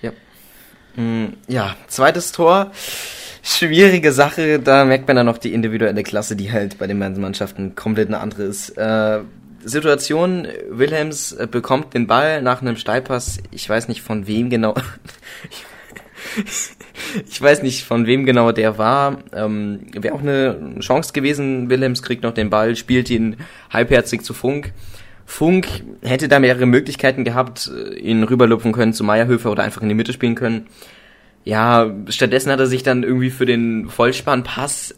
Ja. 0.00 0.12
Mm, 0.96 1.34
ja, 1.48 1.76
zweites 1.88 2.30
Tor. 2.30 2.70
Schwierige 3.42 4.12
Sache, 4.12 4.60
da 4.60 4.84
merkt 4.84 5.08
man 5.08 5.16
dann 5.16 5.26
noch 5.26 5.38
die 5.38 5.52
individuelle 5.52 6.02
Klasse, 6.02 6.36
die 6.36 6.52
halt 6.52 6.78
bei 6.78 6.86
den 6.86 6.98
Mannschaften 6.98 7.74
komplett 7.74 8.08
eine 8.08 8.20
andere 8.20 8.44
ist. 8.44 8.70
Äh, 8.70 9.20
Situation, 9.64 10.46
Wilhelms 10.70 11.32
äh, 11.32 11.46
bekommt 11.50 11.94
den 11.94 12.06
Ball 12.06 12.42
nach 12.42 12.62
einem 12.62 12.76
Steilpass, 12.76 13.38
ich 13.50 13.68
weiß 13.68 13.88
nicht 13.88 14.02
von 14.02 14.26
wem 14.26 14.50
genau, 14.50 14.74
ich 17.28 17.40
weiß 17.40 17.62
nicht 17.62 17.84
von 17.84 18.06
wem 18.06 18.26
genau 18.26 18.52
der 18.52 18.78
war, 18.78 19.18
ähm, 19.32 19.80
wäre 19.92 20.14
auch 20.14 20.20
eine 20.20 20.76
Chance 20.80 21.12
gewesen, 21.12 21.70
Wilhelms 21.70 22.02
kriegt 22.02 22.22
noch 22.22 22.34
den 22.34 22.50
Ball, 22.50 22.76
spielt 22.76 23.10
ihn 23.10 23.36
halbherzig 23.70 24.22
zu 24.22 24.34
Funk. 24.34 24.72
Funk 25.26 25.68
hätte 26.02 26.26
da 26.26 26.40
mehrere 26.40 26.66
Möglichkeiten 26.66 27.24
gehabt, 27.24 27.70
äh, 27.74 27.94
ihn 27.98 28.24
rüberlupfen 28.24 28.72
können 28.72 28.92
zu 28.92 29.04
Meierhöfer 29.04 29.50
oder 29.50 29.62
einfach 29.62 29.82
in 29.82 29.88
die 29.88 29.94
Mitte 29.94 30.12
spielen 30.12 30.34
können. 30.34 30.66
Ja, 31.44 31.90
stattdessen 32.08 32.52
hat 32.52 32.60
er 32.60 32.66
sich 32.66 32.82
dann 32.82 33.02
irgendwie 33.02 33.30
für 33.30 33.46
den 33.46 33.88
Vollspannpass 33.88 34.94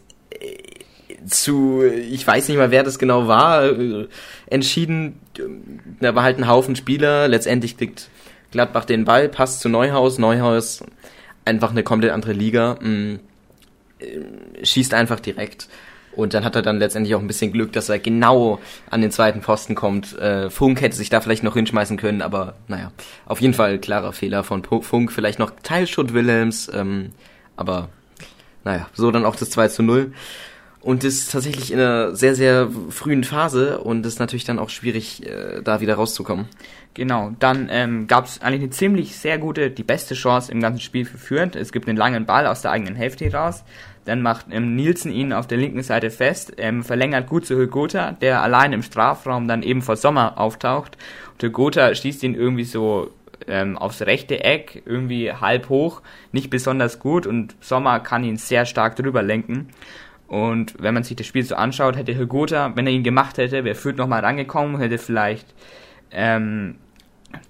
zu, 1.25 1.83
ich 1.83 2.25
weiß 2.25 2.47
nicht 2.47 2.57
mal, 2.57 2.71
wer 2.71 2.83
das 2.83 2.99
genau 2.99 3.27
war, 3.27 3.65
äh, 3.65 4.07
entschieden. 4.47 5.19
Da 5.99 6.15
war 6.15 6.23
halt 6.23 6.37
ein 6.37 6.47
Haufen 6.47 6.75
Spieler. 6.75 7.27
Letztendlich 7.27 7.77
kriegt 7.77 8.09
Gladbach 8.51 8.85
den 8.85 9.05
Ball, 9.05 9.29
passt 9.29 9.61
zu 9.61 9.69
Neuhaus. 9.69 10.17
Neuhaus 10.17 10.83
einfach 11.45 11.71
eine 11.71 11.83
komplett 11.83 12.11
andere 12.11 12.33
Liga. 12.33 12.75
Mm, 12.81 13.19
äh, 13.99 14.65
schießt 14.65 14.93
einfach 14.93 15.19
direkt. 15.19 15.67
Und 16.15 16.33
dann 16.33 16.45
hat 16.45 16.55
er 16.55 16.61
dann 16.61 16.77
letztendlich 16.77 17.15
auch 17.15 17.19
ein 17.19 17.27
bisschen 17.27 17.51
Glück, 17.51 17.73
dass 17.73 17.89
er 17.89 17.97
genau 17.97 18.59
an 18.89 19.01
den 19.01 19.11
zweiten 19.11 19.41
Pfosten 19.41 19.73
kommt. 19.73 20.17
Äh, 20.19 20.49
Funk 20.49 20.81
hätte 20.81 20.95
sich 20.95 21.09
da 21.09 21.21
vielleicht 21.21 21.43
noch 21.43 21.55
hinschmeißen 21.55 21.97
können, 21.97 22.21
aber 22.21 22.53
naja, 22.67 22.91
auf 23.25 23.41
jeden 23.41 23.55
Fall 23.55 23.79
klarer 23.79 24.13
Fehler 24.13 24.43
von 24.43 24.63
Funk. 24.63 25.11
Vielleicht 25.11 25.39
noch 25.39 25.51
Teilschutt 25.63 26.13
Wilhelms, 26.13 26.69
ähm, 26.73 27.11
aber 27.55 27.89
naja, 28.63 28.87
so 28.93 29.09
dann 29.11 29.25
auch 29.25 29.35
das 29.35 29.49
2 29.49 29.69
zu 29.69 29.83
0. 29.83 30.13
Und 30.83 31.05
ist 31.05 31.31
tatsächlich 31.31 31.71
in 31.71 31.79
einer 31.79 32.13
sehr, 32.13 32.35
sehr 32.35 32.69
frühen 32.89 33.23
Phase 33.23 33.79
und 33.79 34.05
ist 34.05 34.19
natürlich 34.19 34.43
dann 34.43 34.59
auch 34.59 34.69
schwierig, 34.69 35.25
äh, 35.25 35.61
da 35.63 35.79
wieder 35.79 35.95
rauszukommen. 35.95 36.49
Genau, 36.93 37.31
dann 37.39 37.69
ähm, 37.71 38.05
gab 38.07 38.25
es 38.25 38.41
eigentlich 38.41 38.63
eine 38.63 38.69
ziemlich 38.69 39.15
sehr 39.15 39.37
gute, 39.37 39.71
die 39.71 39.83
beste 39.83 40.13
Chance 40.13 40.51
im 40.51 40.59
ganzen 40.59 40.81
Spiel 40.81 41.05
für 41.05 41.17
Fürth. 41.17 41.55
Es 41.55 41.71
gibt 41.71 41.87
einen 41.87 41.97
langen 41.97 42.25
Ball 42.25 42.45
aus 42.45 42.61
der 42.61 42.71
eigenen 42.71 42.95
Hälfte 42.95 43.31
raus. 43.31 43.63
Dann 44.03 44.21
macht 44.21 44.47
ähm, 44.51 44.75
Nielsen 44.75 45.13
ihn 45.13 45.31
auf 45.31 45.47
der 45.47 45.57
linken 45.57 45.83
Seite 45.83 46.11
fest, 46.11 46.53
ähm, 46.57 46.83
verlängert 46.83 47.27
gut 47.27 47.45
zu 47.45 47.55
Hügota, 47.55 48.11
der 48.11 48.41
allein 48.41 48.73
im 48.73 48.83
Strafraum 48.83 49.47
dann 49.47 49.63
eben 49.63 49.81
vor 49.81 49.95
Sommer 49.95 50.37
auftaucht. 50.37 50.97
Und 51.31 51.43
Hügota 51.43 51.95
schießt 51.95 52.23
ihn 52.23 52.35
irgendwie 52.35 52.65
so 52.65 53.09
ähm, 53.47 53.77
aufs 53.77 54.01
rechte 54.01 54.43
Eck, 54.43 54.83
irgendwie 54.85 55.31
halb 55.31 55.69
hoch, 55.69 56.01
nicht 56.31 56.49
besonders 56.49 56.99
gut 56.99 57.25
und 57.25 57.55
Sommer 57.61 57.99
kann 57.99 58.23
ihn 58.23 58.37
sehr 58.37 58.65
stark 58.65 58.95
drüber 58.95 59.21
lenken. 59.21 59.69
Und 60.33 60.73
wenn 60.79 60.95
man 60.95 61.03
sich 61.03 61.15
das 61.15 61.27
Spiel 61.27 61.43
so 61.43 61.53
anschaut, 61.53 61.95
hätte 61.95 62.15
Hegota, 62.15 62.71
wenn 62.75 62.87
er 62.87 62.91
ihn 62.91 63.03
gemacht 63.03 63.37
hätte, 63.37 63.63
wäre 63.63 63.75
Fürth 63.75 63.97
nochmal 63.97 64.21
rangekommen, 64.21 64.79
hätte 64.79 64.97
vielleicht 64.97 65.53
ähm, 66.09 66.77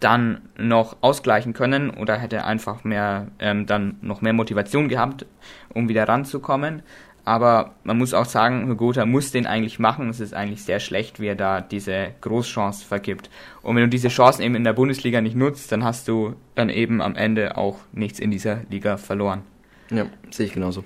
dann 0.01 0.41
noch 0.57 0.97
ausgleichen 0.99 1.53
können 1.53 1.91
oder 1.91 2.17
hätte 2.17 2.43
einfach 2.43 2.83
mehr 2.83 3.27
ähm, 3.39 3.67
dann 3.67 3.95
noch 4.01 4.19
mehr 4.19 4.33
Motivation 4.33 4.89
gehabt, 4.89 5.25
um 5.73 5.87
wieder 5.87 6.09
ranzukommen. 6.09 6.81
Aber 7.23 7.71
man 7.85 7.97
muss 7.97 8.13
auch 8.13 8.25
sagen, 8.25 8.67
Hegota 8.67 9.05
muss 9.05 9.31
den 9.31 9.47
eigentlich 9.47 9.79
machen. 9.79 10.09
Es 10.09 10.19
ist 10.19 10.33
eigentlich 10.33 10.65
sehr 10.65 10.81
schlecht, 10.81 11.21
wie 11.21 11.27
er 11.27 11.35
da 11.35 11.61
diese 11.61 12.09
Großchance 12.19 12.85
vergibt. 12.85 13.29
Und 13.61 13.77
wenn 13.77 13.83
du 13.83 13.89
diese 13.89 14.09
Chancen 14.09 14.41
eben 14.41 14.55
in 14.55 14.65
der 14.65 14.73
Bundesliga 14.73 15.21
nicht 15.21 15.37
nutzt, 15.37 15.71
dann 15.71 15.85
hast 15.85 16.09
du 16.09 16.35
dann 16.53 16.67
eben 16.67 17.01
am 17.01 17.15
Ende 17.15 17.55
auch 17.55 17.77
nichts 17.93 18.19
in 18.19 18.29
dieser 18.29 18.59
Liga 18.69 18.97
verloren. 18.97 19.43
Ja, 19.89 20.05
sehe 20.31 20.47
ich 20.47 20.53
genauso. 20.53 20.83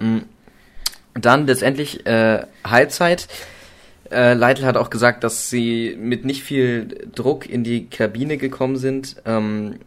Mhm. 0.00 0.24
Dann 1.20 1.46
letztendlich 1.46 2.06
äh, 2.06 2.42
Halbzeit. 2.64 3.28
Äh, 4.10 4.34
Leitl 4.34 4.64
hat 4.64 4.76
auch 4.76 4.90
gesagt, 4.90 5.24
dass 5.24 5.50
sie 5.50 5.96
mit 5.98 6.24
nicht 6.24 6.42
viel 6.42 7.08
Druck 7.14 7.48
in 7.48 7.64
die 7.64 7.86
Kabine 7.86 8.38
gekommen 8.38 8.76
sind. 8.76 9.16
Ähm? 9.26 9.80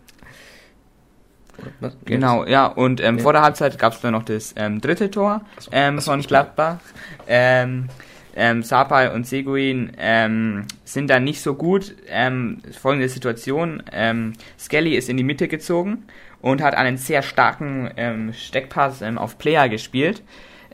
Genau, 2.05 2.45
ja, 2.45 2.65
und 2.65 3.01
ähm, 3.01 3.17
ja. 3.17 3.23
vor 3.23 3.33
der 3.33 3.43
Halbzeit 3.43 3.77
gab 3.77 3.93
es 3.93 4.01
dann 4.01 4.13
noch 4.13 4.23
das 4.23 4.53
ähm, 4.57 4.81
dritte 4.81 5.11
Tor 5.11 5.41
ähm, 5.71 6.01
von 6.01 6.21
Gladbach. 6.21 6.79
Ähm, 7.27 7.87
ähm, 8.35 8.63
Sapai 8.63 9.13
und 9.13 9.27
Seguin 9.27 9.91
ähm, 9.97 10.65
sind 10.85 11.09
da 11.09 11.19
nicht 11.19 11.41
so 11.41 11.53
gut. 11.53 11.95
Ähm, 12.07 12.61
folgende 12.79 13.09
Situation, 13.09 13.83
ähm, 13.91 14.33
Skelly 14.57 14.95
ist 14.95 15.09
in 15.09 15.17
die 15.17 15.23
Mitte 15.23 15.47
gezogen 15.47 16.05
und 16.41 16.61
hat 16.61 16.73
einen 16.75 16.97
sehr 16.97 17.21
starken 17.21 17.91
ähm, 17.97 18.33
Steckpass 18.33 19.01
ähm, 19.01 19.17
auf 19.17 19.37
Player 19.37 19.69
gespielt. 19.69 20.23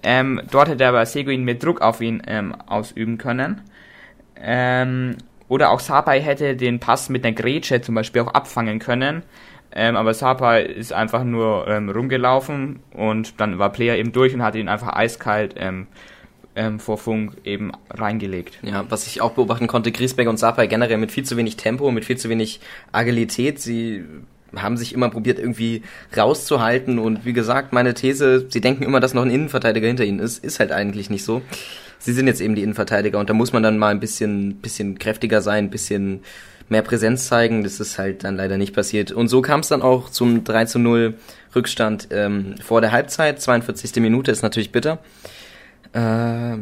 Ähm, 0.04 0.42
dort 0.52 0.70
hätte 0.70 0.88
aber 0.88 1.06
Seguin 1.06 1.44
mehr 1.44 1.56
Druck 1.56 1.82
auf 1.82 2.02
ihn 2.02 2.22
ähm, 2.28 2.54
ausüben 2.68 3.18
können. 3.18 3.62
Ähm, 4.36 5.18
oder 5.48 5.72
auch 5.72 5.80
Sapai 5.80 6.22
hätte 6.22 6.56
den 6.56 6.80
Pass 6.80 7.10
mit 7.10 7.26
einer 7.26 7.36
Grätsche 7.36 7.82
zum 7.82 7.96
Beispiel 7.96 8.22
auch 8.22 8.34
abfangen 8.34 8.80
können. 8.80 9.24
Ähm, 9.72 9.96
aber 9.96 10.14
Sapai 10.14 10.64
ist 10.64 10.94
einfach 10.94 11.24
nur 11.24 11.68
ähm, 11.68 11.90
rumgelaufen 11.90 12.80
und 12.94 13.40
dann 13.40 13.60
war 13.60 13.72
Player 13.72 13.98
eben 13.98 14.12
durch 14.12 14.34
und 14.34 14.42
hat 14.42 14.56
ihn 14.56 14.70
einfach 14.70 14.96
eiskalt 14.96 15.56
ähm, 15.58 15.88
vor 16.80 16.98
Funk 16.98 17.38
eben 17.44 17.72
reingelegt. 17.92 18.60
Ja, 18.64 18.86
was 18.90 19.06
ich 19.06 19.22
auch 19.22 19.34
beobachten 19.34 19.68
konnte, 19.68 19.92
Griesbeck 19.92 20.28
und 20.28 20.38
Sapai 20.38 20.66
generell 20.68 20.98
mit 20.98 21.12
viel 21.12 21.24
zu 21.24 21.38
wenig 21.38 21.56
Tempo, 21.58 21.92
mit 21.92 22.06
viel 22.06 22.18
zu 22.18 22.30
wenig 22.30 22.60
Agilität. 22.92 23.60
Sie 23.60 24.04
haben 24.56 24.78
sich 24.78 24.94
immer 24.94 25.10
probiert, 25.10 25.40
irgendwie 25.40 25.84
rauszuhalten. 26.16 27.00
Und 27.00 27.26
wie 27.26 27.34
gesagt, 27.34 27.74
meine 27.74 27.94
These, 27.94 28.48
sie 28.50 28.62
denken 28.62 28.84
immer, 28.84 29.00
dass 29.00 29.14
noch 29.14 29.24
ein 29.24 29.32
Innenverteidiger 29.32 29.88
hinter 29.88 30.06
ihnen 30.06 30.20
ist, 30.20 30.44
ist 30.44 30.60
halt 30.60 30.72
eigentlich 30.72 31.10
nicht 31.10 31.24
so. 31.24 31.42
Sie 32.00 32.14
sind 32.14 32.28
jetzt 32.28 32.42
eben 32.42 32.56
die 32.56 32.64
Innenverteidiger 32.64 33.20
und 33.20 33.30
da 33.30 33.34
muss 33.34 33.54
man 33.54 33.64
dann 33.64 33.78
mal 33.78 33.90
ein 33.90 34.00
bisschen, 34.00 34.56
bisschen 34.58 35.00
kräftiger 35.00 35.42
sein, 35.42 35.66
ein 35.66 35.70
bisschen 35.70 36.22
mehr 36.70 36.82
Präsenz 36.82 37.28
zeigen. 37.28 37.64
Das 37.64 37.80
ist 37.80 37.98
halt 37.98 38.24
dann 38.24 38.36
leider 38.36 38.58
nicht 38.58 38.74
passiert. 38.74 39.12
Und 39.12 39.28
so 39.28 39.42
kam 39.42 39.62
es 39.62 39.68
dann 39.68 39.82
auch 39.82 40.10
zum 40.10 40.44
3 40.44 40.66
zu 40.66 40.80
0 40.80 41.16
Rückstand 41.56 42.10
ähm, 42.12 42.56
vor 42.64 42.82
der 42.82 42.92
Halbzeit. 42.92 43.42
42. 43.42 43.96
Minute 44.02 44.32
ist 44.32 44.44
natürlich 44.44 44.72
bitter. 44.72 45.00
Äh, 45.98 46.58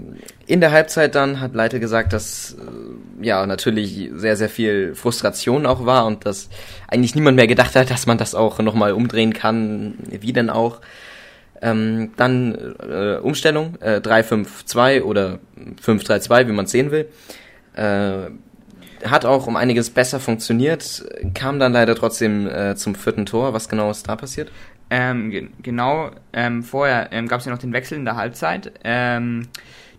in 0.47 0.61
der 0.61 0.71
Halbzeit 0.71 1.13
dann 1.15 1.41
hat 1.41 1.55
Leite 1.55 1.81
gesagt, 1.81 2.13
dass 2.13 2.53
äh, 2.53 3.25
ja 3.25 3.45
natürlich 3.45 4.09
sehr, 4.15 4.37
sehr 4.37 4.47
viel 4.47 4.95
Frustration 4.95 5.65
auch 5.65 5.85
war 5.85 6.05
und 6.05 6.25
dass 6.25 6.49
eigentlich 6.87 7.15
niemand 7.15 7.35
mehr 7.35 7.47
gedacht 7.47 7.75
hat, 7.75 7.89
dass 7.91 8.05
man 8.05 8.17
das 8.17 8.33
auch 8.33 8.59
nochmal 8.59 8.93
umdrehen 8.93 9.33
kann, 9.33 9.95
wie 10.09 10.31
denn 10.31 10.49
auch. 10.49 10.79
Ähm, 11.61 12.11
dann 12.15 12.75
äh, 12.79 13.17
Umstellung, 13.17 13.75
äh, 13.81 13.99
3-5-2 13.99 15.01
oder 15.01 15.39
5-3-2, 15.85 16.47
wie 16.47 16.51
man 16.51 16.67
sehen 16.67 16.91
will. 16.91 17.09
Äh, 17.73 18.29
hat 19.03 19.25
auch 19.25 19.47
um 19.47 19.55
einiges 19.55 19.89
besser 19.89 20.19
funktioniert, 20.19 21.05
kam 21.33 21.59
dann 21.59 21.73
leider 21.73 21.95
trotzdem 21.95 22.47
äh, 22.47 22.75
zum 22.75 22.95
vierten 22.95 23.25
Tor. 23.25 23.53
Was 23.53 23.67
genau 23.67 23.91
ist 23.91 24.07
da 24.07 24.15
passiert? 24.15 24.49
Ähm, 24.97 25.29
ge 25.29 25.49
genau, 25.61 26.11
ähm, 26.31 26.63
vorher 26.63 27.09
ähm, 27.11 27.27
gab 27.27 27.41
es 27.41 27.45
ja 27.45 27.51
noch 27.51 27.59
den 27.59 27.73
Wechsel 27.73 27.97
in 27.97 28.05
der 28.05 28.15
Halbzeit. 28.15 28.71
Ähm, 28.85 29.49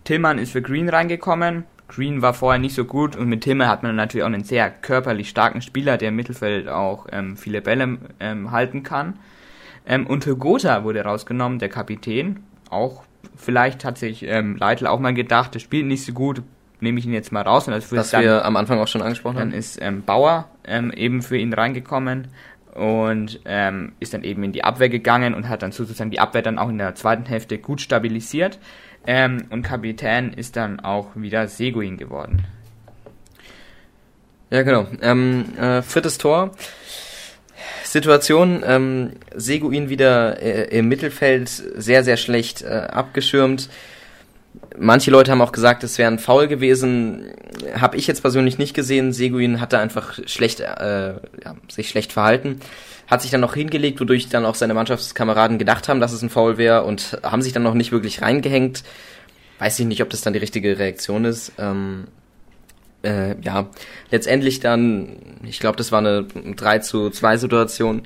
Tillmann 0.05 0.39
ist 0.39 0.53
für 0.53 0.63
Green 0.63 0.89
reingekommen. 0.89 1.65
Green 1.87 2.23
war 2.23 2.33
vorher 2.33 2.59
nicht 2.59 2.73
so 2.73 2.83
gut 2.83 3.15
und 3.15 3.29
mit 3.29 3.41
Tillmann 3.41 3.67
hat 3.67 3.83
man 3.83 3.95
natürlich 3.95 4.23
auch 4.23 4.33
einen 4.33 4.43
sehr 4.43 4.71
körperlich 4.71 5.29
starken 5.29 5.61
Spieler, 5.61 5.97
der 5.97 6.09
im 6.09 6.15
Mittelfeld 6.15 6.67
auch 6.67 7.05
ähm, 7.11 7.37
viele 7.37 7.61
Bälle 7.61 7.99
ähm, 8.19 8.51
halten 8.51 8.81
kann. 8.81 9.19
Und 10.09 10.25
Gotha 10.37 10.83
wurde 10.83 11.01
rausgenommen, 11.01 11.59
der 11.59 11.69
Kapitän. 11.69 12.41
Auch 12.69 13.03
vielleicht 13.37 13.85
hat 13.85 13.97
sich 13.97 14.21
Leitl 14.21 14.85
auch 14.85 14.99
mal 14.99 15.13
gedacht, 15.13 15.53
der 15.53 15.61
spielt 15.61 15.85
nicht 15.85 16.03
so 16.03 16.11
gut, 16.11 16.41
nehme 16.81 16.99
ich 16.99 17.05
ihn 17.05 17.13
jetzt 17.13 17.31
mal 17.31 17.43
raus. 17.43 17.69
Und 17.69 17.73
das 17.73 17.89
Was 17.93 18.11
dann, 18.11 18.21
wir 18.21 18.43
am 18.43 18.57
Anfang 18.57 18.79
auch 18.79 18.89
schon 18.89 19.01
angesprochen 19.01 19.39
haben. 19.39 19.51
Dann 19.51 19.57
ist 19.57 19.79
Bauer 20.05 20.49
eben 20.67 21.21
für 21.21 21.37
ihn 21.37 21.53
reingekommen 21.53 22.27
und 22.77 23.39
ähm, 23.45 23.93
ist 23.99 24.13
dann 24.13 24.23
eben 24.23 24.43
in 24.43 24.51
die 24.51 24.63
Abwehr 24.63 24.89
gegangen 24.89 25.33
und 25.33 25.49
hat 25.49 25.63
dann 25.63 25.71
sozusagen 25.71 26.11
die 26.11 26.19
Abwehr 26.19 26.43
dann 26.43 26.59
auch 26.59 26.69
in 26.69 26.77
der 26.77 26.93
zweiten 26.93 27.25
Hälfte 27.25 27.57
gut 27.57 27.81
stabilisiert. 27.81 28.59
Ähm, 29.07 29.45
und 29.49 29.63
Kapitän 29.63 30.31
ist 30.31 30.55
dann 30.55 30.79
auch 30.79 31.07
wieder 31.15 31.47
Seguin 31.47 31.97
geworden. 31.97 32.45
Ja, 34.51 34.61
genau. 34.61 34.85
Ähm, 35.01 35.57
äh, 35.59 35.81
viertes 35.81 36.17
Tor. 36.17 36.51
Situation, 37.83 38.63
ähm, 38.65 39.13
Seguin 39.33 39.89
wieder 39.89 40.41
äh, 40.41 40.77
im 40.77 40.87
Mittelfeld 40.87 41.49
sehr, 41.49 42.03
sehr 42.03 42.17
schlecht 42.17 42.61
äh, 42.61 42.67
abgeschirmt 42.67 43.69
Manche 44.79 45.09
Leute 45.09 45.31
haben 45.31 45.41
auch 45.41 45.51
gesagt, 45.51 45.83
es 45.83 45.97
wäre 45.97 46.11
ein 46.11 46.19
Foul 46.19 46.47
gewesen. 46.47 47.31
Habe 47.79 47.97
ich 47.97 48.05
jetzt 48.05 48.21
persönlich 48.21 48.57
nicht 48.57 48.75
gesehen. 48.75 49.11
Seguin 49.11 49.59
hatte 49.59 49.79
einfach 49.79 50.19
schlecht, 50.27 50.59
äh, 50.59 51.13
ja, 51.13 51.55
sich 51.67 51.89
schlecht 51.89 52.13
verhalten. 52.13 52.59
Hat 53.07 53.21
sich 53.21 53.31
dann 53.31 53.41
noch 53.41 53.55
hingelegt, 53.55 53.99
wodurch 53.99 54.29
dann 54.29 54.45
auch 54.45 54.55
seine 54.55 54.73
Mannschaftskameraden 54.75 55.57
gedacht 55.57 55.87
haben, 55.87 55.99
dass 55.99 56.11
es 56.11 56.21
ein 56.21 56.29
Foul 56.29 56.57
wäre 56.57 56.83
und 56.83 57.19
haben 57.23 57.41
sich 57.41 57.53
dann 57.53 57.63
noch 57.63 57.73
nicht 57.73 57.91
wirklich 57.91 58.21
reingehängt. 58.21 58.83
Weiß 59.59 59.79
ich 59.79 59.85
nicht, 59.85 60.03
ob 60.03 60.09
das 60.11 60.21
dann 60.21 60.33
die 60.33 60.39
richtige 60.39 60.77
Reaktion 60.77 61.25
ist. 61.25 61.53
Ähm, 61.57 62.05
äh, 63.03 63.35
ja, 63.41 63.67
letztendlich 64.11 64.59
dann, 64.59 65.17
ich 65.43 65.59
glaube, 65.59 65.77
das 65.77 65.91
war 65.91 65.99
eine 65.99 66.23
3 66.23 66.79
zu 66.79 67.09
2 67.09 67.37
Situation. 67.37 68.03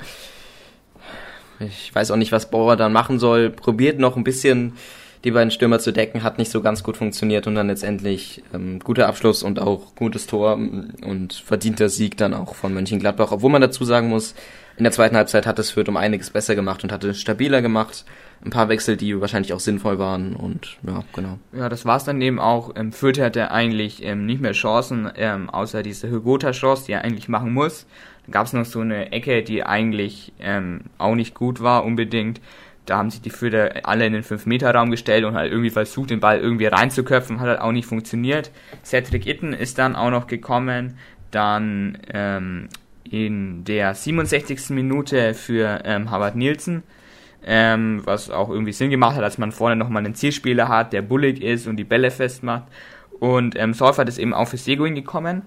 Ich 1.59 1.93
weiß 1.93 2.11
auch 2.11 2.15
nicht, 2.15 2.31
was 2.31 2.49
Bauer 2.49 2.77
dann 2.77 2.93
machen 2.93 3.19
soll. 3.19 3.49
Probiert 3.49 3.99
noch 3.99 4.15
ein 4.15 4.23
bisschen 4.23 4.73
die 5.23 5.31
beiden 5.31 5.51
Stürmer 5.51 5.79
zu 5.79 5.91
decken, 5.91 6.23
hat 6.23 6.37
nicht 6.37 6.51
so 6.51 6.61
ganz 6.61 6.83
gut 6.83 6.97
funktioniert 6.97 7.45
und 7.45 7.55
dann 7.55 7.67
letztendlich 7.67 8.43
ähm, 8.53 8.79
guter 8.79 9.07
Abschluss 9.07 9.43
und 9.43 9.59
auch 9.59 9.95
gutes 9.95 10.25
Tor 10.27 10.53
und 10.53 11.33
verdienter 11.33 11.89
Sieg 11.89 12.17
dann 12.17 12.33
auch 12.33 12.55
von 12.55 12.73
Mönchengladbach. 12.73 13.31
Obwohl 13.31 13.51
man 13.51 13.61
dazu 13.61 13.85
sagen 13.85 14.09
muss, 14.09 14.33
in 14.77 14.83
der 14.83 14.93
zweiten 14.93 15.15
Halbzeit 15.15 15.45
hat 15.45 15.59
es 15.59 15.69
Fürth 15.69 15.89
um 15.89 15.97
einiges 15.97 16.31
besser 16.31 16.55
gemacht 16.55 16.83
und 16.83 16.91
hatte 16.91 17.09
es 17.09 17.21
stabiler 17.21 17.61
gemacht. 17.61 18.05
Ein 18.43 18.49
paar 18.49 18.69
Wechsel, 18.69 18.97
die 18.97 19.21
wahrscheinlich 19.21 19.53
auch 19.53 19.59
sinnvoll 19.59 19.99
waren 19.99 20.35
und 20.35 20.77
ja, 20.87 21.03
genau. 21.13 21.37
Ja, 21.53 21.69
das 21.69 21.85
war's 21.85 22.05
dann 22.05 22.19
eben 22.21 22.39
auch. 22.39 22.71
Ähm, 22.75 22.91
Fürth 22.91 23.19
hatte 23.19 23.51
eigentlich 23.51 24.03
ähm, 24.03 24.25
nicht 24.25 24.41
mehr 24.41 24.53
Chancen, 24.53 25.11
ähm, 25.15 25.51
außer 25.51 25.83
diese 25.83 26.09
Hygota-Chance, 26.09 26.85
die 26.87 26.93
er 26.93 27.03
eigentlich 27.03 27.29
machen 27.29 27.53
muss. 27.53 27.85
Dann 28.25 28.31
gab's 28.31 28.53
noch 28.53 28.65
so 28.65 28.79
eine 28.79 29.11
Ecke, 29.11 29.43
die 29.43 29.63
eigentlich 29.63 30.33
ähm, 30.39 30.85
auch 30.97 31.13
nicht 31.13 31.35
gut 31.35 31.61
war 31.61 31.85
unbedingt 31.85 32.41
da 32.85 32.97
haben 32.97 33.11
sich 33.11 33.21
die 33.21 33.29
Fürther 33.29 33.71
alle 33.83 34.05
in 34.05 34.13
den 34.13 34.23
5-Meter-Raum 34.23 34.91
gestellt 34.91 35.23
und 35.25 35.35
halt 35.35 35.51
irgendwie 35.51 35.69
versucht, 35.69 36.09
den 36.09 36.19
Ball 36.19 36.39
irgendwie 36.39 36.65
reinzuköpfen, 36.65 37.39
hat 37.39 37.47
halt 37.47 37.61
auch 37.61 37.71
nicht 37.71 37.85
funktioniert. 37.85 38.51
Cedric 38.83 39.27
Itten 39.27 39.53
ist 39.53 39.77
dann 39.77 39.95
auch 39.95 40.09
noch 40.09 40.27
gekommen, 40.27 40.97
dann 41.29 41.97
ähm, 42.13 42.69
in 43.03 43.63
der 43.63 43.93
67. 43.93 44.71
Minute 44.71 45.33
für 45.33 45.81
ähm, 45.85 46.09
Harvard 46.09 46.35
Nielsen, 46.35 46.83
ähm, 47.45 48.01
was 48.05 48.29
auch 48.29 48.49
irgendwie 48.49 48.73
Sinn 48.73 48.89
gemacht 48.89 49.15
hat, 49.15 49.23
dass 49.23 49.37
man 49.37 49.51
vorne 49.51 49.75
nochmal 49.75 50.03
einen 50.03 50.15
Zielspieler 50.15 50.67
hat, 50.67 50.93
der 50.93 51.01
bullig 51.01 51.41
ist 51.41 51.67
und 51.67 51.77
die 51.77 51.83
Bälle 51.83 52.11
festmacht. 52.11 52.63
Und 53.19 53.55
ähm, 53.55 53.73
Solfert 53.73 54.09
ist 54.09 54.17
eben 54.17 54.33
auch 54.33 54.47
für 54.47 54.57
Seguin 54.57 54.95
gekommen. 54.95 55.43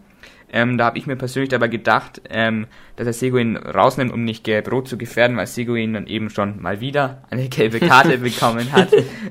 Ähm, 0.53 0.79
da 0.79 0.87
habe 0.87 0.99
ich 0.99 1.07
mir 1.07 1.17
persönlich 1.17 1.51
dabei 1.51 1.69
gedacht, 1.69 2.23
ähm, 2.31 2.67
dass 2.97 3.07
er 3.07 3.13
Seguin 3.13 3.57
rausnimmt, 3.57 4.13
um 4.13 4.25
nicht 4.25 4.45
gelb-rot 4.45 4.87
zu 4.87 4.97
gefährden, 4.97 5.37
weil 5.37 5.47
Seguin 5.47 5.95
dann 5.95 6.07
eben 6.07 6.31
schon 6.31 6.63
mal 6.63 6.81
wieder 6.81 7.23
eine 7.31 7.49
gelbe 7.49 7.81
Karte 7.81 8.19
bekommen 8.19 8.73
hat 8.73 8.91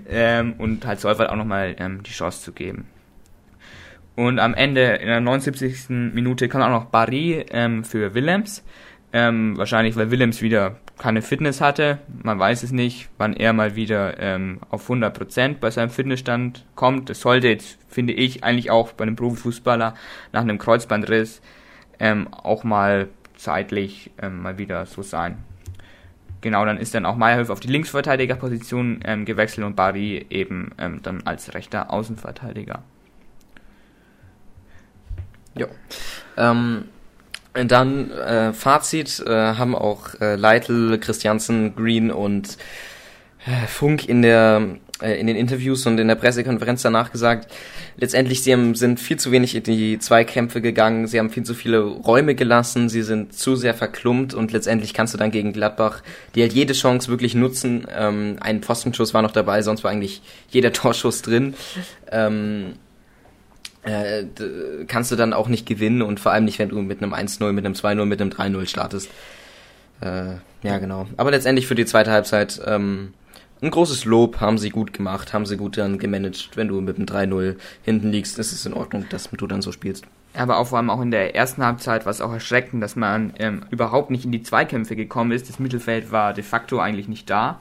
ähm, 0.09 0.53
und 0.57 0.85
halt 0.85 0.99
Solfert 0.99 1.29
auch 1.29 1.35
nochmal 1.35 1.75
ähm, 1.79 2.03
die 2.03 2.11
Chance 2.11 2.41
zu 2.41 2.51
geben. 2.51 2.85
Und 4.15 4.39
am 4.39 4.53
Ende, 4.53 4.81
in 4.81 5.07
der 5.07 5.21
79. 5.21 5.89
Minute, 5.89 6.47
kam 6.47 6.61
auch 6.61 6.69
noch 6.69 6.85
Barry 6.85 7.45
ähm, 7.49 7.83
für 7.83 8.13
Willems. 8.13 8.63
Ähm, 9.11 9.57
wahrscheinlich, 9.57 9.95
weil 9.95 10.11
Willems 10.11 10.41
wieder 10.41 10.77
keine 10.97 11.21
Fitness 11.21 11.59
hatte. 11.61 11.99
Man 12.21 12.39
weiß 12.39 12.63
es 12.63 12.71
nicht, 12.71 13.09
wann 13.17 13.33
er 13.33 13.53
mal 13.53 13.75
wieder 13.75 14.19
ähm, 14.19 14.59
auf 14.69 14.89
100% 14.89 15.55
bei 15.59 15.71
seinem 15.71 15.89
Fitnessstand 15.89 16.65
kommt. 16.75 17.09
Das 17.09 17.21
sollte 17.21 17.47
jetzt, 17.47 17.77
finde 17.89 18.13
ich, 18.13 18.43
eigentlich 18.43 18.71
auch 18.71 18.91
bei 18.93 19.03
einem 19.03 19.15
Profifußballer 19.15 19.95
nach 20.31 20.41
einem 20.41 20.57
Kreuzbandriss 20.57 21.41
ähm, 21.99 22.27
auch 22.31 22.63
mal 22.63 23.09
zeitlich 23.35 24.11
ähm, 24.21 24.41
mal 24.41 24.57
wieder 24.57 24.85
so 24.85 25.01
sein. 25.01 25.37
Genau, 26.41 26.65
dann 26.65 26.77
ist 26.77 26.93
dann 26.93 27.05
auch 27.05 27.15
Meyerhöf 27.15 27.49
auf 27.49 27.61
die 27.61 27.69
Linksverteidigerposition 27.69 28.99
ähm, 29.05 29.23
gewechselt 29.23 29.65
und 29.65 29.75
Barry 29.75 30.25
eben 30.29 30.71
ähm, 30.77 30.99
dann 31.01 31.23
als 31.23 31.53
rechter 31.53 31.91
Außenverteidiger. 31.91 32.83
Ja. 35.55 35.67
Ähm, 36.35 36.85
dann 37.53 38.11
äh, 38.11 38.53
Fazit 38.53 39.23
äh, 39.25 39.29
haben 39.29 39.75
auch 39.75 40.19
äh, 40.19 40.35
Leitl, 40.35 40.97
Christiansen, 40.97 41.75
Green 41.75 42.11
und 42.11 42.57
äh, 43.45 43.67
Funk 43.67 44.07
in 44.07 44.21
der 44.21 44.77
äh, 45.03 45.19
in 45.19 45.27
den 45.27 45.35
Interviews 45.35 45.85
und 45.85 45.99
in 45.99 46.07
der 46.07 46.15
Pressekonferenz 46.15 46.81
danach 46.81 47.11
gesagt, 47.11 47.51
letztendlich 47.97 48.41
sie 48.43 48.53
haben, 48.53 48.73
sind 48.73 48.99
viel 48.99 49.17
zu 49.17 49.31
wenig 49.31 49.55
in 49.55 49.63
die 49.63 49.99
Zweikämpfe 49.99 50.61
gegangen, 50.61 51.07
sie 51.07 51.19
haben 51.19 51.29
viel 51.29 51.43
zu 51.43 51.53
viele 51.53 51.81
Räume 51.81 52.35
gelassen, 52.35 52.89
sie 52.89 53.01
sind 53.01 53.33
zu 53.33 53.55
sehr 53.55 53.73
verklumpt 53.73 54.33
und 54.33 54.51
letztendlich 54.51 54.93
kannst 54.93 55.13
du 55.13 55.17
dann 55.17 55.31
gegen 55.31 55.51
Gladbach, 55.51 56.01
die 56.35 56.41
halt 56.41 56.53
jede 56.53 56.73
Chance 56.73 57.09
wirklich 57.09 57.35
nutzen. 57.35 57.85
Ähm, 57.93 58.37
ein 58.39 58.61
Pfostenschuss 58.61 59.13
war 59.13 59.21
noch 59.21 59.31
dabei, 59.31 59.61
sonst 59.61 59.83
war 59.83 59.91
eigentlich 59.91 60.21
jeder 60.49 60.71
Torschuss 60.73 61.21
drin. 61.21 61.53
Ähm, 62.11 62.73
äh, 63.83 64.23
kannst 64.87 65.11
du 65.11 65.15
dann 65.15 65.33
auch 65.33 65.47
nicht 65.47 65.65
gewinnen 65.65 66.01
und 66.01 66.19
vor 66.19 66.31
allem 66.31 66.45
nicht, 66.45 66.59
wenn 66.59 66.69
du 66.69 66.81
mit 66.81 67.01
einem 67.01 67.13
1-0, 67.13 67.51
mit 67.51 67.65
einem 67.65 67.75
2-0, 67.75 68.05
mit 68.05 68.21
einem 68.21 68.31
3-0 68.31 68.67
startest. 68.67 69.09
Äh, 70.01 70.35
ja, 70.63 70.77
genau. 70.77 71.07
Aber 71.17 71.31
letztendlich 71.31 71.67
für 71.67 71.75
die 71.75 71.85
zweite 71.85 72.11
Halbzeit 72.11 72.61
ähm, 72.65 73.13
ein 73.61 73.71
großes 73.71 74.05
Lob, 74.05 74.41
haben 74.41 74.57
sie 74.57 74.69
gut 74.69 74.93
gemacht, 74.93 75.33
haben 75.33 75.45
sie 75.45 75.57
gut 75.57 75.77
dann 75.77 75.97
gemanagt. 75.97 76.51
Wenn 76.55 76.67
du 76.67 76.81
mit 76.81 76.97
einem 76.97 77.05
3-0 77.05 77.55
hinten 77.83 78.11
liegst, 78.11 78.37
ist 78.37 78.51
es 78.51 78.65
in 78.65 78.73
Ordnung, 78.73 79.05
dass 79.09 79.29
du 79.29 79.47
dann 79.47 79.61
so 79.61 79.71
spielst. 79.71 80.05
Aber 80.33 80.57
auch 80.57 80.67
vor 80.67 80.79
allem 80.79 80.89
auch 80.89 81.01
in 81.01 81.11
der 81.11 81.35
ersten 81.35 81.63
Halbzeit 81.63 82.05
war 82.05 82.11
es 82.11 82.21
auch 82.21 82.33
erschreckend, 82.33 82.81
dass 82.81 82.95
man 82.95 83.33
ähm, 83.37 83.63
überhaupt 83.69 84.09
nicht 84.09 84.25
in 84.25 84.31
die 84.31 84.43
Zweikämpfe 84.43 84.95
gekommen 84.95 85.31
ist. 85.31 85.47
Das 85.47 85.59
Mittelfeld 85.59 86.11
war 86.11 86.33
de 86.33 86.43
facto 86.43 86.79
eigentlich 86.79 87.07
nicht 87.07 87.29
da. 87.29 87.59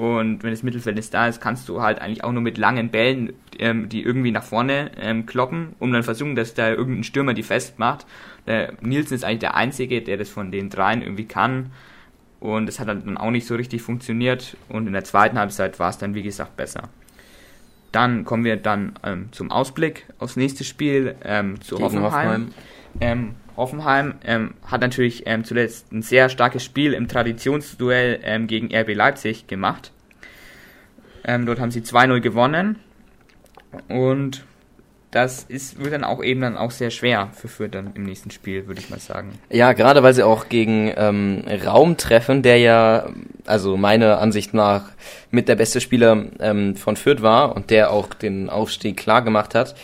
Und 0.00 0.42
wenn 0.42 0.50
das 0.50 0.62
Mittelfeld 0.62 0.96
nicht 0.96 1.12
da 1.12 1.28
ist, 1.28 1.42
kannst 1.42 1.68
du 1.68 1.82
halt 1.82 2.00
eigentlich 2.00 2.24
auch 2.24 2.32
nur 2.32 2.40
mit 2.40 2.56
langen 2.56 2.88
Bällen, 2.88 3.34
ähm, 3.58 3.90
die 3.90 4.02
irgendwie 4.02 4.30
nach 4.30 4.42
vorne 4.42 4.92
ähm, 4.98 5.26
kloppen, 5.26 5.74
um 5.78 5.92
dann 5.92 6.02
versuchen, 6.02 6.34
dass 6.36 6.54
da 6.54 6.70
irgendein 6.70 7.04
Stürmer 7.04 7.34
die 7.34 7.42
festmacht. 7.42 8.06
Der 8.46 8.72
Nielsen 8.80 9.12
ist 9.12 9.24
eigentlich 9.24 9.40
der 9.40 9.56
Einzige, 9.56 10.00
der 10.00 10.16
das 10.16 10.30
von 10.30 10.50
den 10.50 10.70
dreien 10.70 11.02
irgendwie 11.02 11.26
kann. 11.26 11.70
Und 12.40 12.66
es 12.66 12.80
hat 12.80 12.88
dann 12.88 13.18
auch 13.18 13.30
nicht 13.30 13.46
so 13.46 13.56
richtig 13.56 13.82
funktioniert. 13.82 14.56
Und 14.70 14.86
in 14.86 14.94
der 14.94 15.04
zweiten 15.04 15.38
Halbzeit 15.38 15.78
war 15.78 15.90
es 15.90 15.98
dann, 15.98 16.14
wie 16.14 16.22
gesagt, 16.22 16.56
besser. 16.56 16.88
Dann 17.92 18.24
kommen 18.24 18.44
wir 18.44 18.56
dann 18.56 18.94
ähm, 19.04 19.28
zum 19.32 19.50
Ausblick 19.50 20.06
aufs 20.18 20.36
nächste 20.36 20.64
Spiel, 20.64 21.14
ähm, 21.22 21.60
zu 21.60 21.74
Gegen 21.74 22.00
Hoffenheim. 22.00 22.04
Hoffenheim. 22.04 22.52
Ähm, 23.02 23.34
Hoffenheim 23.60 24.14
ähm, 24.24 24.54
hat 24.66 24.80
natürlich 24.80 25.24
ähm, 25.26 25.44
zuletzt 25.44 25.92
ein 25.92 26.02
sehr 26.02 26.28
starkes 26.30 26.64
Spiel 26.64 26.94
im 26.94 27.08
Traditionsduell 27.08 28.20
ähm, 28.24 28.46
gegen 28.46 28.74
RB 28.74 28.94
Leipzig 28.94 29.46
gemacht. 29.46 29.92
Ähm, 31.24 31.44
dort 31.46 31.60
haben 31.60 31.70
sie 31.70 31.82
2-0 31.82 32.20
gewonnen 32.20 32.80
und 33.88 34.42
das 35.10 35.42
ist, 35.42 35.82
wird 35.82 35.92
dann 35.92 36.04
auch 36.04 36.22
eben 36.22 36.40
dann 36.40 36.56
auch 36.56 36.70
sehr 36.70 36.90
schwer 36.90 37.30
für 37.34 37.48
Fürth 37.48 37.74
dann 37.74 37.90
im 37.94 38.04
nächsten 38.04 38.30
Spiel, 38.30 38.68
würde 38.68 38.80
ich 38.80 38.90
mal 38.90 39.00
sagen. 39.00 39.38
Ja, 39.50 39.72
gerade 39.72 40.02
weil 40.02 40.14
sie 40.14 40.22
auch 40.22 40.48
gegen 40.48 40.92
ähm, 40.96 41.44
Raum 41.66 41.96
treffen, 41.96 42.42
der 42.42 42.58
ja, 42.58 43.10
also 43.44 43.76
meiner 43.76 44.20
Ansicht 44.20 44.54
nach, 44.54 44.84
mit 45.30 45.48
der 45.48 45.56
beste 45.56 45.80
Spieler 45.80 46.26
ähm, 46.38 46.76
von 46.76 46.96
Fürth 46.96 47.22
war 47.22 47.56
und 47.56 47.70
der 47.70 47.90
auch 47.90 48.14
den 48.14 48.48
Aufstieg 48.48 48.96
klar 48.96 49.22
gemacht 49.22 49.54
hat. 49.54 49.74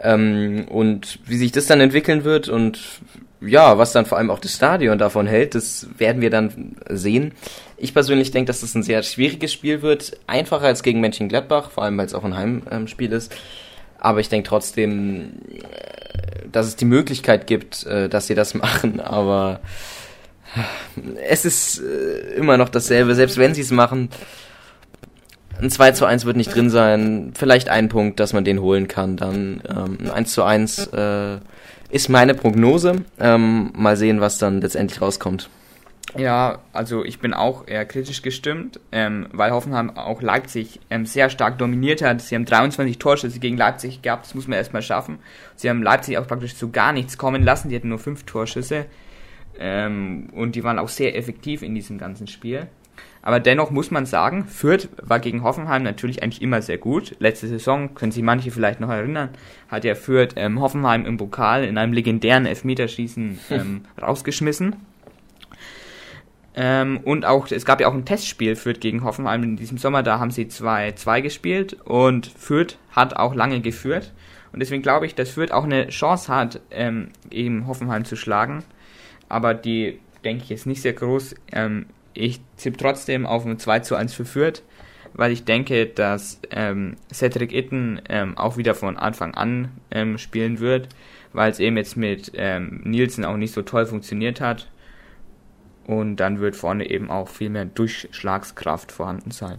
Ähm, 0.00 0.66
und 0.68 1.18
wie 1.26 1.36
sich 1.36 1.52
das 1.52 1.66
dann 1.66 1.80
entwickeln 1.80 2.24
wird 2.24 2.48
und 2.48 2.80
ja, 3.40 3.78
was 3.78 3.92
dann 3.92 4.06
vor 4.06 4.18
allem 4.18 4.30
auch 4.30 4.38
das 4.38 4.54
Stadion 4.54 4.98
davon 4.98 5.26
hält, 5.26 5.54
das 5.54 5.86
werden 5.98 6.22
wir 6.22 6.30
dann 6.30 6.76
sehen. 6.88 7.32
Ich 7.76 7.92
persönlich 7.92 8.30
denke, 8.30 8.46
dass 8.46 8.60
das 8.60 8.74
ein 8.74 8.82
sehr 8.82 9.02
schwieriges 9.02 9.52
Spiel 9.52 9.82
wird. 9.82 10.18
Einfacher 10.26 10.66
als 10.66 10.82
gegen 10.82 11.00
Mönchengladbach, 11.00 11.70
vor 11.70 11.84
allem 11.84 11.98
weil 11.98 12.06
es 12.06 12.14
auch 12.14 12.24
ein 12.24 12.36
Heimspiel 12.36 13.12
ist. 13.12 13.34
Aber 13.98 14.20
ich 14.20 14.28
denke 14.28 14.48
trotzdem, 14.48 15.32
äh, 15.50 16.48
dass 16.50 16.66
es 16.66 16.76
die 16.76 16.84
Möglichkeit 16.84 17.46
gibt, 17.46 17.84
äh, 17.86 18.08
dass 18.08 18.26
sie 18.26 18.34
das 18.34 18.54
machen. 18.54 19.00
Aber 19.00 19.60
es 21.26 21.44
ist 21.44 21.80
äh, 21.80 22.34
immer 22.36 22.56
noch 22.56 22.68
dasselbe, 22.68 23.14
selbst 23.14 23.38
wenn 23.38 23.54
sie 23.54 23.62
es 23.62 23.70
machen. 23.70 24.10
Ein 25.60 25.70
2 25.70 25.92
zu 25.92 26.04
1 26.04 26.24
wird 26.24 26.36
nicht 26.36 26.54
drin 26.54 26.70
sein. 26.70 27.32
Vielleicht 27.34 27.68
ein 27.68 27.88
Punkt, 27.88 28.20
dass 28.20 28.32
man 28.32 28.44
den 28.44 28.60
holen 28.60 28.88
kann. 28.88 29.16
Dann 29.16 29.62
ähm, 29.68 29.98
ein 30.00 30.10
1 30.10 30.32
zu 30.32 30.42
1 30.42 30.88
äh, 30.88 31.38
ist 31.90 32.08
meine 32.08 32.34
Prognose. 32.34 33.04
Ähm, 33.18 33.72
mal 33.74 33.96
sehen, 33.96 34.20
was 34.20 34.38
dann 34.38 34.60
letztendlich 34.60 35.00
rauskommt. 35.00 35.48
Ja, 36.16 36.60
also 36.72 37.04
ich 37.04 37.18
bin 37.18 37.34
auch 37.34 37.66
eher 37.66 37.84
kritisch 37.86 38.22
gestimmt, 38.22 38.78
ähm, 38.92 39.26
weil 39.32 39.50
Hoffenheim 39.50 39.96
auch 39.96 40.22
Leipzig 40.22 40.78
ähm, 40.88 41.06
sehr 41.06 41.28
stark 41.28 41.58
dominiert 41.58 42.02
hat. 42.02 42.20
Sie 42.20 42.36
haben 42.36 42.44
23 42.44 42.98
Torschüsse 42.98 43.40
gegen 43.40 43.56
Leipzig 43.56 44.00
gehabt, 44.00 44.26
das 44.26 44.34
muss 44.34 44.46
man 44.46 44.58
erstmal 44.58 44.82
schaffen. 44.82 45.18
Sie 45.56 45.68
haben 45.68 45.82
Leipzig 45.82 46.16
auch 46.18 46.26
praktisch 46.28 46.54
zu 46.54 46.70
gar 46.70 46.92
nichts 46.92 47.18
kommen 47.18 47.42
lassen, 47.42 47.68
die 47.68 47.74
hatten 47.74 47.88
nur 47.88 47.98
5 47.98 48.24
Torschüsse. 48.24 48.86
Ähm, 49.58 50.28
und 50.32 50.54
die 50.54 50.62
waren 50.62 50.78
auch 50.78 50.88
sehr 50.88 51.16
effektiv 51.16 51.62
in 51.62 51.74
diesem 51.74 51.98
ganzen 51.98 52.28
Spiel. 52.28 52.68
Aber 53.26 53.40
dennoch 53.40 53.70
muss 53.70 53.90
man 53.90 54.04
sagen, 54.04 54.44
Fürth 54.44 54.90
war 55.00 55.18
gegen 55.18 55.42
Hoffenheim 55.44 55.82
natürlich 55.82 56.22
eigentlich 56.22 56.42
immer 56.42 56.60
sehr 56.60 56.76
gut. 56.76 57.16
Letzte 57.20 57.48
Saison, 57.48 57.94
können 57.94 58.12
sich 58.12 58.22
manche 58.22 58.50
vielleicht 58.50 58.80
noch 58.80 58.90
erinnern, 58.90 59.30
hat 59.68 59.84
ja 59.84 59.94
Fürth 59.94 60.34
ähm, 60.36 60.60
Hoffenheim 60.60 61.06
im 61.06 61.16
Pokal 61.16 61.64
in 61.64 61.78
einem 61.78 61.94
legendären 61.94 62.44
Elfmeterschießen 62.44 63.38
ähm, 63.50 63.86
rausgeschmissen. 64.00 64.76
Ähm, 66.54 67.00
und 67.02 67.24
auch, 67.24 67.50
es 67.50 67.64
gab 67.64 67.80
ja 67.80 67.88
auch 67.88 67.94
ein 67.94 68.04
Testspiel 68.04 68.56
Fürth 68.56 68.80
gegen 68.80 69.02
Hoffenheim 69.02 69.42
in 69.42 69.56
diesem 69.56 69.78
Sommer, 69.78 70.02
da 70.02 70.18
haben 70.18 70.30
sie 70.30 70.44
2-2 70.44 71.22
gespielt 71.22 71.78
und 71.82 72.26
Fürth 72.26 72.76
hat 72.90 73.16
auch 73.16 73.34
lange 73.34 73.62
geführt. 73.62 74.12
Und 74.52 74.60
deswegen 74.60 74.82
glaube 74.82 75.06
ich, 75.06 75.14
dass 75.14 75.30
Fürth 75.30 75.50
auch 75.50 75.64
eine 75.64 75.88
Chance 75.88 76.30
hat, 76.30 76.60
ähm, 76.70 77.08
eben 77.30 77.66
Hoffenheim 77.66 78.04
zu 78.04 78.16
schlagen. 78.16 78.64
Aber 79.30 79.54
die, 79.54 79.98
denke 80.24 80.44
ich, 80.44 80.50
ist 80.50 80.66
nicht 80.66 80.82
sehr 80.82 80.92
groß. 80.92 81.36
Ähm, 81.52 81.86
ich 82.14 82.40
tippe 82.56 82.76
trotzdem 82.76 83.26
auf 83.26 83.44
ein 83.44 83.58
2 83.58 83.80
zu 83.80 83.96
1 83.96 84.14
für 84.14 84.24
Fürth, 84.24 84.62
weil 85.12 85.32
ich 85.32 85.44
denke, 85.44 85.86
dass 85.86 86.40
ähm, 86.50 86.96
Cedric 87.12 87.52
Itten 87.52 88.00
ähm, 88.08 88.36
auch 88.38 88.56
wieder 88.56 88.74
von 88.74 88.96
Anfang 88.96 89.34
an 89.34 89.70
ähm, 89.90 90.18
spielen 90.18 90.60
wird, 90.60 90.88
weil 91.32 91.50
es 91.50 91.60
eben 91.60 91.76
jetzt 91.76 91.96
mit 91.96 92.32
ähm, 92.34 92.80
Nielsen 92.84 93.24
auch 93.24 93.36
nicht 93.36 93.52
so 93.52 93.62
toll 93.62 93.86
funktioniert 93.86 94.40
hat. 94.40 94.68
Und 95.86 96.16
dann 96.16 96.40
wird 96.40 96.56
vorne 96.56 96.88
eben 96.88 97.10
auch 97.10 97.28
viel 97.28 97.50
mehr 97.50 97.66
Durchschlagskraft 97.66 98.90
vorhanden 98.90 99.30
sein. 99.30 99.58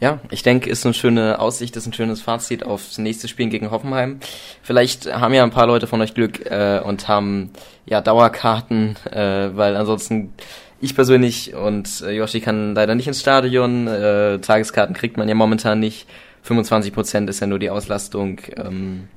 Ja, 0.00 0.20
ich 0.30 0.44
denke, 0.44 0.70
ist 0.70 0.86
eine 0.86 0.94
schöne 0.94 1.40
Aussicht, 1.40 1.74
ist 1.76 1.86
ein 1.86 1.92
schönes 1.92 2.20
Fazit 2.20 2.62
aufs 2.64 2.98
nächste 2.98 3.26
Spiel 3.26 3.48
gegen 3.48 3.72
Hoffenheim. 3.72 4.20
Vielleicht 4.62 5.12
haben 5.12 5.34
ja 5.34 5.42
ein 5.42 5.50
paar 5.50 5.66
Leute 5.66 5.88
von 5.88 6.00
euch 6.00 6.14
Glück 6.14 6.46
äh, 6.46 6.80
und 6.84 7.08
haben 7.08 7.50
ja 7.84 8.00
Dauerkarten, 8.00 8.94
äh, 9.10 9.56
weil 9.56 9.76
ansonsten 9.76 10.34
ich 10.80 10.94
persönlich 10.94 11.54
und 11.54 12.02
äh, 12.02 12.12
Yoshi 12.12 12.40
kann 12.40 12.74
leider 12.74 12.94
nicht 12.94 13.08
ins 13.08 13.20
Stadion. 13.20 13.86
Äh, 13.86 14.38
Tageskarten 14.38 14.94
kriegt 14.94 15.16
man 15.16 15.28
ja 15.28 15.34
momentan 15.34 15.80
nicht. 15.80 16.06
25% 16.46 17.28
ist 17.28 17.40
ja 17.40 17.46
nur 17.46 17.58
die 17.58 17.70
Auslastung. 17.70 18.40
Ähm, 18.56 19.08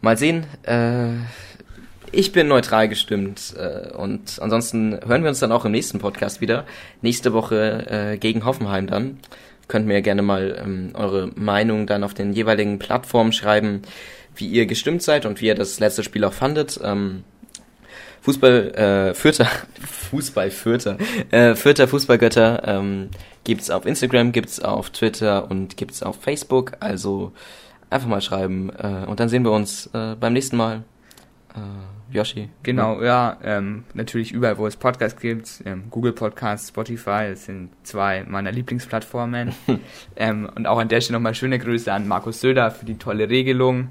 mal 0.00 0.16
sehen. 0.16 0.46
Äh, 0.62 1.10
ich 2.12 2.32
bin 2.32 2.48
neutral 2.48 2.88
gestimmt 2.88 3.54
äh, 3.56 3.92
und 3.92 4.38
ansonsten 4.40 4.98
hören 5.06 5.22
wir 5.22 5.28
uns 5.28 5.38
dann 5.38 5.52
auch 5.52 5.64
im 5.64 5.72
nächsten 5.72 6.00
Podcast 6.00 6.40
wieder. 6.40 6.66
Nächste 7.02 7.32
Woche 7.32 7.86
äh, 7.88 8.16
gegen 8.18 8.44
Hoffenheim 8.44 8.88
dann. 8.88 9.20
Könnt 9.68 9.86
mir 9.86 10.02
gerne 10.02 10.22
mal 10.22 10.58
ähm, 10.60 10.90
eure 10.94 11.30
Meinung 11.36 11.86
dann 11.86 12.02
auf 12.02 12.14
den 12.14 12.32
jeweiligen 12.32 12.80
Plattformen 12.80 13.32
schreiben, 13.32 13.82
wie 14.34 14.48
ihr 14.48 14.66
gestimmt 14.66 15.02
seid 15.02 15.24
und 15.24 15.40
wie 15.40 15.46
ihr 15.46 15.54
das 15.54 15.78
letzte 15.78 16.02
Spiel 16.02 16.24
auch 16.24 16.32
fandet. 16.32 16.80
Ähm, 16.82 17.22
Fußball 18.30 19.10
äh, 19.10 19.14
Fürther, 19.14 19.46
Fußball 20.10 20.52
Fürther, 20.52 20.96
äh, 21.32 21.56
Fürther 21.56 21.88
Fußballgötter 21.88 22.62
ähm, 22.64 23.08
gibt's 23.42 23.70
auf 23.70 23.86
Instagram, 23.86 24.30
gibt's 24.30 24.60
auf 24.60 24.90
Twitter 24.90 25.50
und 25.50 25.76
gibt's 25.76 26.04
auf 26.04 26.20
Facebook. 26.22 26.74
Also 26.78 27.32
einfach 27.90 28.06
mal 28.06 28.20
schreiben 28.20 28.70
äh, 28.70 29.04
und 29.06 29.18
dann 29.18 29.28
sehen 29.28 29.44
wir 29.44 29.50
uns 29.50 29.90
äh, 29.94 30.14
beim 30.14 30.32
nächsten 30.32 30.56
Mal. 30.56 30.84
Äh, 31.54 32.14
Yoshi. 32.14 32.48
Genau, 32.64 33.02
ja, 33.02 33.38
ähm, 33.42 33.84
natürlich 33.94 34.32
überall, 34.32 34.58
wo 34.58 34.66
es 34.66 34.76
Podcasts 34.76 35.20
gibt, 35.20 35.62
ähm, 35.64 35.84
Google 35.90 36.12
Podcasts, 36.12 36.68
Spotify, 36.68 37.28
das 37.30 37.44
sind 37.44 37.70
zwei 37.84 38.24
meiner 38.24 38.50
Lieblingsplattformen. 38.50 39.52
ähm, 40.16 40.50
und 40.54 40.66
auch 40.66 40.78
an 40.78 40.88
der 40.88 41.00
Stelle 41.00 41.18
nochmal 41.18 41.34
schöne 41.34 41.58
Grüße 41.58 41.92
an 41.92 42.08
Markus 42.08 42.40
Söder 42.40 42.70
für 42.72 42.84
die 42.84 42.98
tolle 42.98 43.28
Regelung, 43.28 43.90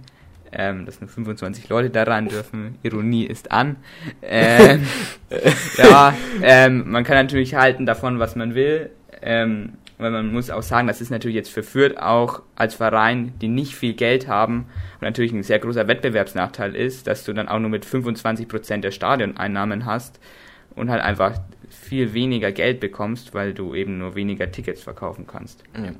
ähm, 0.51 0.85
dass 0.85 1.01
nur 1.01 1.09
25 1.09 1.69
Leute 1.69 1.89
da 1.89 2.03
rein 2.03 2.27
dürfen. 2.27 2.77
Ironie 2.83 3.25
ist 3.25 3.51
an. 3.51 3.77
Ähm, 4.21 4.85
ja, 5.77 6.13
ähm, 6.41 6.89
man 6.89 7.03
kann 7.03 7.15
natürlich 7.15 7.55
halten 7.55 7.85
davon, 7.85 8.19
was 8.19 8.35
man 8.35 8.55
will. 8.55 8.89
Ähm, 9.21 9.73
weil 9.99 10.11
man 10.11 10.31
muss 10.31 10.49
auch 10.49 10.63
sagen, 10.63 10.87
das 10.87 11.01
ist 11.01 11.11
natürlich 11.11 11.35
jetzt 11.35 11.51
für 11.51 11.61
Fürth 11.61 11.97
auch 11.97 12.41
als 12.55 12.73
Verein, 12.73 13.33
die 13.41 13.49
nicht 13.49 13.75
viel 13.75 13.93
Geld 13.93 14.29
haben 14.29 14.65
und 14.95 15.01
natürlich 15.01 15.33
ein 15.33 15.43
sehr 15.43 15.59
großer 15.59 15.89
Wettbewerbsnachteil 15.89 16.73
ist, 16.73 17.05
dass 17.05 17.25
du 17.25 17.33
dann 17.33 17.49
auch 17.49 17.59
nur 17.59 17.69
mit 17.69 17.85
25% 17.85 18.77
der 18.77 18.91
Stadioneinnahmen 18.91 19.85
hast 19.85 20.19
und 20.73 20.89
halt 20.89 21.03
einfach 21.03 21.37
viel 21.69 22.13
weniger 22.13 22.53
Geld 22.53 22.79
bekommst, 22.79 23.33
weil 23.33 23.53
du 23.53 23.75
eben 23.75 23.97
nur 23.97 24.15
weniger 24.15 24.49
Tickets 24.49 24.81
verkaufen 24.81 25.27
kannst. 25.27 25.63
Ja, 25.75 25.91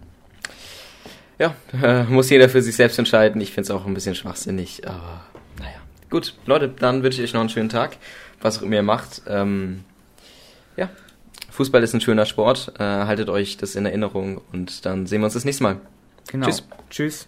ja 1.39 1.56
äh, 1.82 2.04
muss 2.04 2.30
jeder 2.30 2.49
für 2.49 2.62
sich 2.62 2.75
selbst 2.75 2.99
entscheiden. 2.99 3.41
Ich 3.41 3.52
finde 3.52 3.62
es 3.62 3.71
auch 3.71 3.86
ein 3.86 3.93
bisschen 3.93 4.15
schwachsinnig, 4.15 4.88
aber 4.88 5.21
naja. 5.58 5.80
Gut, 6.10 6.36
Leute, 6.45 6.69
dann 6.69 7.02
wünsche 7.02 7.21
ich 7.21 7.30
euch 7.30 7.34
noch 7.34 7.41
einen 7.41 7.49
schönen 7.49 7.69
Tag, 7.69 7.97
was 8.41 8.60
auch 8.60 8.62
immer 8.62 8.75
ihr 8.75 8.84
macht. 8.84 9.23
Ähm, 9.28 9.84
ja, 10.78 10.89
Fußball 11.52 11.84
ist 11.84 11.93
ein 11.93 12.02
schöner 12.02 12.25
Sport. 12.25 12.73
Äh, 12.80 12.84
haltet 12.84 13.30
euch 13.30 13.58
das 13.58 13.75
in 13.75 13.86
Erinnerung 13.86 14.41
und 14.52 14.86
dann 14.86 15.08
sehen 15.08 15.21
wir 15.21 15.25
uns 15.25 15.34
das 15.34 15.45
nächste 15.45 15.63
Mal. 15.63 15.78
Genau. 16.32 16.45
Tschüss. 16.45 16.63
Tschüss. 16.89 17.28